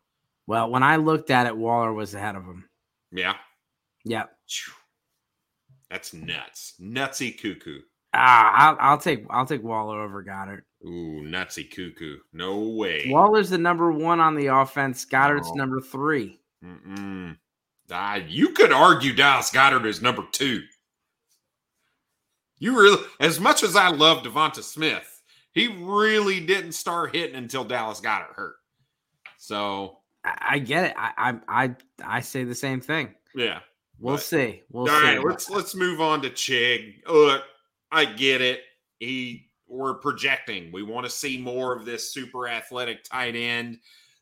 [0.48, 2.70] Well, when I looked at it, Waller was ahead of him.
[3.12, 3.36] Yeah.
[4.06, 4.30] Yep.
[5.90, 6.74] That's nuts.
[6.80, 7.82] Nutsy cuckoo.
[8.14, 10.62] Ah, I'll, I'll, take I'll take Waller over Goedert.
[10.86, 12.20] Ooh, nutsy cuckoo.
[12.32, 13.08] No way.
[13.10, 15.04] Waller's the number one on the offense.
[15.06, 15.64] Goedert's no.
[15.64, 16.40] number three.
[16.64, 17.36] Mm-mm.
[17.90, 20.62] Uh, you could argue Dallas Goedert is number two.
[22.60, 25.22] You really, as much as I love Devonta Smith,
[25.56, 28.58] He really didn't start hitting until Dallas got hurt.
[29.38, 30.94] So I, I get it.
[30.98, 33.16] I, I I I say the same thing.
[33.34, 33.60] Yeah.
[33.98, 34.64] We'll but, see.
[34.70, 35.06] We'll all see.
[35.06, 36.96] right, let's let's move on to Chig.
[37.08, 37.44] Look,
[37.90, 38.60] I get it.
[39.00, 40.72] He we're projecting.
[40.72, 43.80] We want to see more of this super athletic tight end.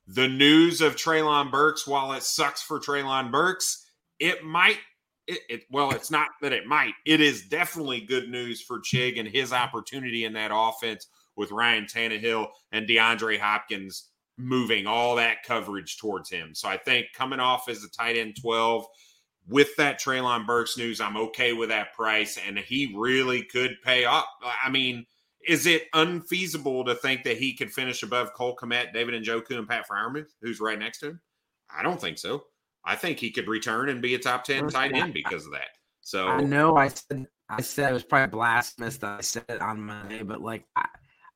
[0.08, 3.86] The news of Treylon Burks, while it sucks for Treylon Burks,
[4.20, 4.80] it might
[5.28, 6.94] it, it, well, it's not that it might.
[7.06, 11.86] It is definitely good news for Chig and his opportunity in that offense with Ryan
[11.86, 16.54] Tannehill and DeAndre Hopkins moving all that coverage towards him.
[16.54, 18.86] So I think coming off as a tight end 12
[19.48, 22.38] with that Treylon Burks news, I'm okay with that price.
[22.46, 24.28] And he really could pay up.
[24.64, 25.06] I mean,
[25.48, 29.58] is it unfeasible to think that he could finish above Cole Kmet, David and Njoku,
[29.58, 31.22] and Pat Freiermuth, who's right next to him?
[31.76, 32.46] I don't think so.
[32.86, 35.70] I think he could return and be a top 10 tight end because of that.
[36.02, 39.62] So I know I said I said it was probably blasphemous that I said it
[39.62, 40.88] on Monday, but like I,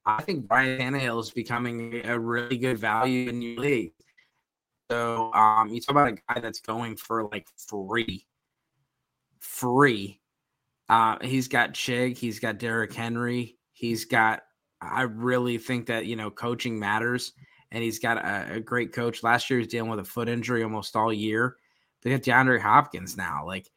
[0.06, 3.94] I think Ryan Tannehill is becoming a really good value in your league.
[4.90, 8.26] So um, you talk about a guy that's going for like free,
[9.40, 10.22] free.
[10.90, 14.42] Uh, he's got Chig, he's got Derrick Henry, he's got.
[14.82, 17.34] I really think that you know coaching matters,
[17.72, 19.24] and he's got a, a great coach.
[19.24, 21.56] Last year, he's dealing with a foot injury almost all year.
[22.02, 23.46] They got DeAndre Hopkins now.
[23.46, 23.70] Like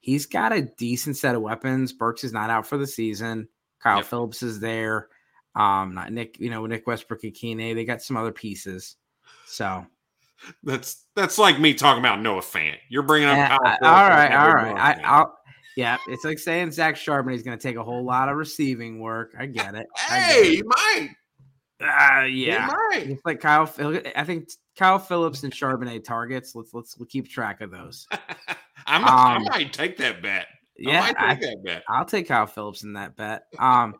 [0.00, 1.92] he's got a decent set of weapons.
[1.92, 3.48] Burks is not out for the season.
[3.82, 4.06] Kyle yep.
[4.06, 5.08] Philips is there.
[5.54, 7.74] Um, not Nick, you know, Nick Westbrook and Ikhine.
[7.74, 8.96] They got some other pieces.
[9.46, 9.86] So
[10.62, 12.76] that's that's like me talking about Noah Fant.
[12.88, 13.36] You're bringing up.
[13.36, 14.76] Yeah, all right, all right.
[14.76, 15.38] I, I'll.
[15.76, 18.98] Yeah, it's like saying Zach Charbonnet is going to take a whole lot of receiving
[18.98, 19.34] work.
[19.38, 19.86] I get it.
[19.96, 21.10] hey, he might.
[21.78, 23.10] Uh, yeah, You might.
[23.10, 23.70] it's like Kyle.
[24.16, 26.54] I think Kyle Philips and Charbonnet targets.
[26.54, 28.06] Let's let's we'll keep track of those.
[28.86, 30.46] I'm, um, I might take that bet.
[30.78, 31.82] Yeah, I might take I, that bet.
[31.88, 33.44] I'll take Kyle Philips in that bet.
[33.58, 33.96] Um,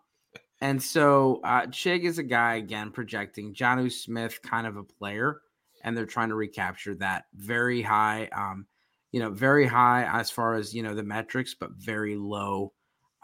[0.60, 5.42] and so uh, Chig is a guy again projecting Jonnu Smith, kind of a player,
[5.82, 8.66] and they're trying to recapture that very high, um,
[9.12, 12.72] you know, very high as far as you know the metrics, but very low,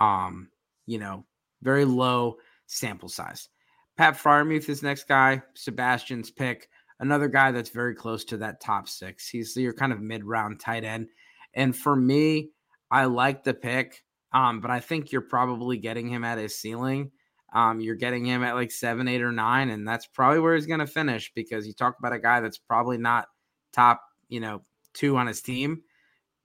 [0.01, 0.49] um,
[0.87, 1.25] you know,
[1.63, 3.49] very low sample size.
[3.97, 6.69] Pat Freiermuth is next guy, Sebastian's pick,
[7.01, 9.29] another guy that's very close to that top six.
[9.29, 11.09] He's your kind of mid round tight end,
[11.55, 12.51] and for me,
[12.91, 14.03] I like the pick,
[14.33, 17.11] um, but I think you're probably getting him at his ceiling
[17.53, 20.67] um, you're getting him at like seven, eight, or nine, and that's probably where he's
[20.67, 23.27] going to finish because you talk about a guy that's probably not
[23.73, 24.63] top, you know,
[24.95, 25.83] two on his team.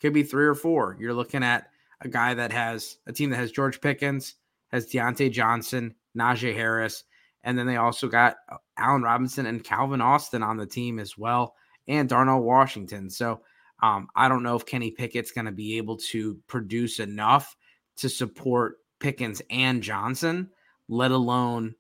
[0.02, 0.96] Could be three or four.
[1.00, 1.68] You're looking at
[2.02, 4.36] a guy that has a team that has George Pickens,
[4.72, 7.04] has Diontae Johnson, Najee Harris,
[7.44, 11.18] and then they also got uh, Allen Robinson and Calvin Austin on the team as
[11.18, 11.56] well,
[11.88, 13.10] and Darnell Washington.
[13.10, 13.42] So
[13.82, 17.56] um, I don't know if Kenny Pickett's going to be able to produce enough
[17.98, 20.50] to support Pickens and Johnson
[20.90, 21.76] let alone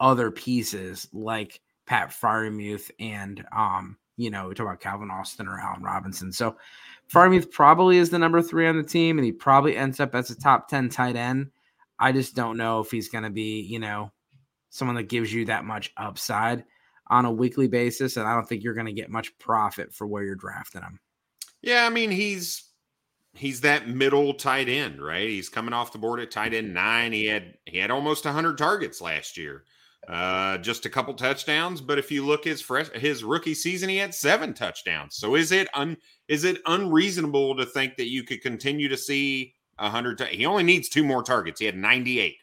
[0.00, 5.58] other pieces like Pat Freiermuth and um, you know, we talk about Calvin Austin or
[5.58, 6.32] Allen Robinson.
[6.32, 6.56] So
[7.12, 10.30] Freiermuth probably is the number three on the team, and he probably ends up as
[10.30, 11.50] a top 10 tight end.
[11.98, 14.12] I just don't know if he's gonna be, you know,
[14.70, 16.64] someone that gives you that much upside
[17.08, 20.24] on a weekly basis, and I don't think you're gonna get much profit for where
[20.24, 21.00] you're drafting him.
[21.62, 22.64] Yeah, I mean, he's
[23.34, 25.28] he's that middle tight end, right?
[25.28, 27.12] He's coming off the board at tight end nine.
[27.12, 29.64] He had he had almost 100 targets last year,
[30.08, 31.80] uh, just a couple touchdowns.
[31.80, 35.16] But if you look his fresh his rookie season, he had seven touchdowns.
[35.16, 35.96] So is it un
[36.28, 40.18] is it unreasonable to think that you could continue to see a 100?
[40.18, 41.60] T- he only needs two more targets.
[41.60, 42.36] He had 98.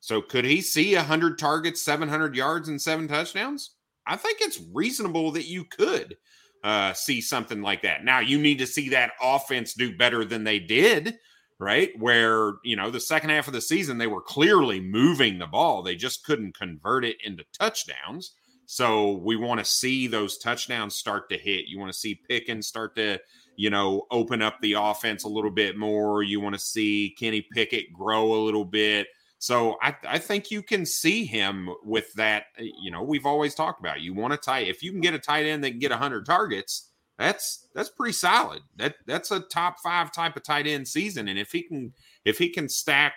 [0.00, 3.74] So could he see 100 targets, 700 yards, and seven touchdowns?
[4.06, 6.16] I think it's reasonable that you could
[6.64, 8.04] uh, see something like that.
[8.04, 11.18] Now you need to see that offense do better than they did,
[11.58, 11.90] right?
[11.98, 15.82] Where you know the second half of the season they were clearly moving the ball,
[15.82, 18.32] they just couldn't convert it into touchdowns.
[18.70, 21.66] So we want to see those touchdowns start to hit.
[21.68, 23.18] You want to see Pickens start to,
[23.56, 26.22] you know, open up the offense a little bit more.
[26.22, 29.08] You want to see Kenny Pickett grow a little bit.
[29.38, 32.46] So I, I think you can see him with that.
[32.58, 34.68] You know, we've always talked about you want a tight.
[34.68, 36.87] If you can get a tight end that can get hundred targets,
[37.18, 38.62] that's that's pretty solid.
[38.76, 41.28] That that's a top five type of tight end season.
[41.28, 41.92] And if he can
[42.24, 43.14] if he can stack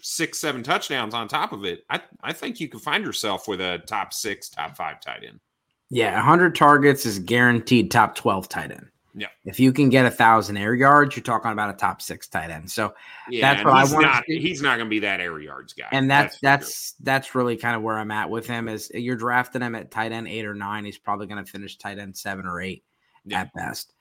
[0.00, 3.60] six seven touchdowns on top of it, I I think you can find yourself with
[3.60, 5.40] a top six top five tight end.
[5.90, 8.88] Yeah, hundred targets is guaranteed top twelve tight end.
[9.14, 9.28] Yeah.
[9.44, 12.50] If you can get a thousand air yards, you're talking about a top six tight
[12.50, 12.70] end.
[12.70, 12.94] So
[13.28, 14.24] yeah, that's what I want.
[14.26, 15.88] He's not going to be that air yards guy.
[15.90, 18.68] And that's that's that's, that's really kind of where I'm at with him.
[18.68, 20.84] Is you're drafting him at tight end eight or nine.
[20.84, 22.84] He's probably going to finish tight end seven or eight
[23.30, 23.42] yeah.
[23.42, 23.92] at best.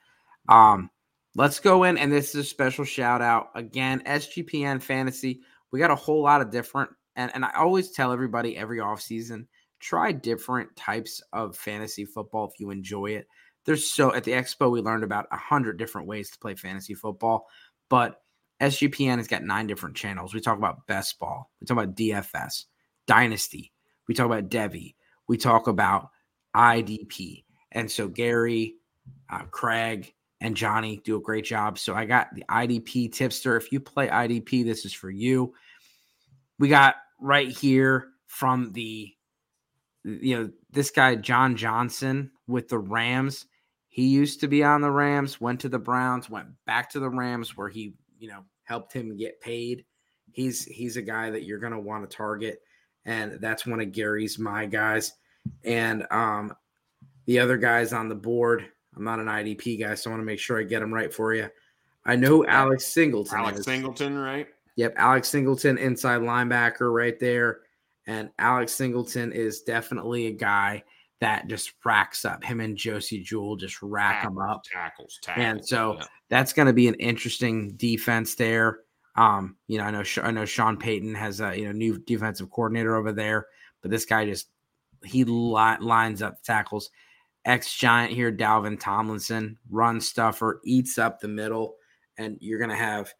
[0.49, 0.89] Um,
[1.35, 4.01] let's go in, and this is a special shout out again.
[4.05, 5.41] SGPN fantasy.
[5.71, 9.47] We got a whole lot of different and, and I always tell everybody every offseason,
[9.79, 13.27] try different types of fantasy football if you enjoy it.
[13.65, 16.93] There's so at the expo we learned about a hundred different ways to play fantasy
[16.93, 17.47] football,
[17.89, 18.21] but
[18.61, 20.33] SGPN has got nine different channels.
[20.33, 22.65] We talk about best ball, we talk about DFS,
[23.07, 23.73] dynasty,
[24.07, 24.95] we talk about Devy,
[25.27, 26.09] we talk about
[26.55, 28.75] IDP, and so Gary,
[29.29, 31.79] uh, Craig, and Johnny do a great job.
[31.79, 33.57] So I got the IDP tipster.
[33.57, 35.53] If you play IDP, this is for you.
[36.59, 39.13] We got right here from the
[40.03, 43.45] you know, this guy, John Johnson with the Rams,
[43.89, 47.09] he used to be on the Rams, went to the Browns, went back to the
[47.09, 49.85] Rams where he, you know, helped him get paid.
[50.31, 52.61] He's he's a guy that you're gonna want to target,
[53.05, 55.13] and that's one of Gary's my guys.
[55.63, 56.53] And um
[57.25, 58.67] the other guys on the board,
[58.97, 61.13] I'm not an IDP guy, so I want to make sure I get them right
[61.13, 61.49] for you.
[62.05, 63.37] I know Alex Singleton.
[63.37, 63.65] Alex is.
[63.65, 64.47] Singleton, right?
[64.75, 67.61] Yep, Alex Singleton, inside linebacker, right there.
[68.07, 70.83] And Alex Singleton is definitely a guy
[71.19, 72.43] that just racks up.
[72.43, 74.63] Him and Josey Jewell just rack tackles, them up.
[74.63, 75.45] Tackles, tackles.
[75.45, 76.05] And so yeah.
[76.29, 78.79] that's going to be an interesting defense there.
[79.15, 82.51] Um, you know, I know I know Sean Payton has a you know new defensive
[82.51, 83.47] coordinator over there,
[83.81, 84.47] but this guy just
[85.03, 86.91] he li- lines up tackles.
[87.47, 91.75] Ex giant here, Dalvin Tomlinson, run stuffer, eats up the middle,
[92.17, 93.13] and you're gonna have,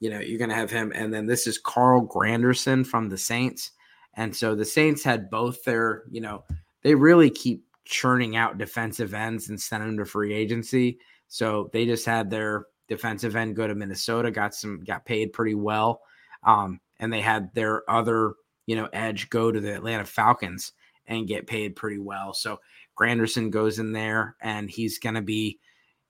[0.00, 0.92] you know, you're gonna have him.
[0.94, 3.72] And then this is Carl Granderson from the Saints.
[4.14, 6.44] And so the Saints had both their, you know,
[6.82, 10.98] they really keep churning out defensive ends and send them to free agency.
[11.28, 15.54] So they just had their defensive end go to Minnesota, got some, got paid pretty
[15.54, 16.02] well.
[16.42, 18.34] Um, and they had their other,
[18.66, 20.72] you know, edge go to the Atlanta Falcons
[21.06, 22.34] and get paid pretty well.
[22.34, 22.60] So
[23.00, 25.58] Granderson goes in there and he's going to be,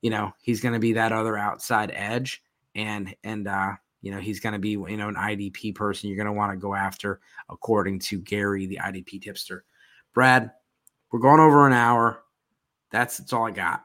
[0.01, 2.43] you know, he's going to be that other outside edge.
[2.75, 6.17] And, and, uh, you know, he's going to be, you know, an IDP person you're
[6.17, 7.19] going to want to go after,
[7.49, 9.63] according to Gary, the IDP tipster.
[10.13, 10.51] Brad,
[11.11, 12.23] we're going over an hour.
[12.91, 13.83] That's that's all I got.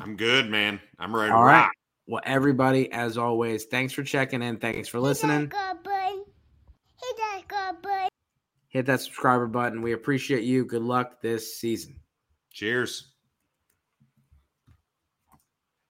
[0.00, 0.80] I'm good, man.
[0.98, 1.70] I'm ready all right.
[2.08, 4.56] Well, everybody, as always, thanks for checking in.
[4.56, 5.42] Thanks for listening.
[5.42, 6.24] Hit that button.
[6.96, 7.16] Hit
[7.50, 8.08] that button.
[8.68, 9.82] Hit that subscriber button.
[9.82, 10.64] We appreciate you.
[10.64, 11.96] Good luck this season.
[12.56, 13.12] Cheers.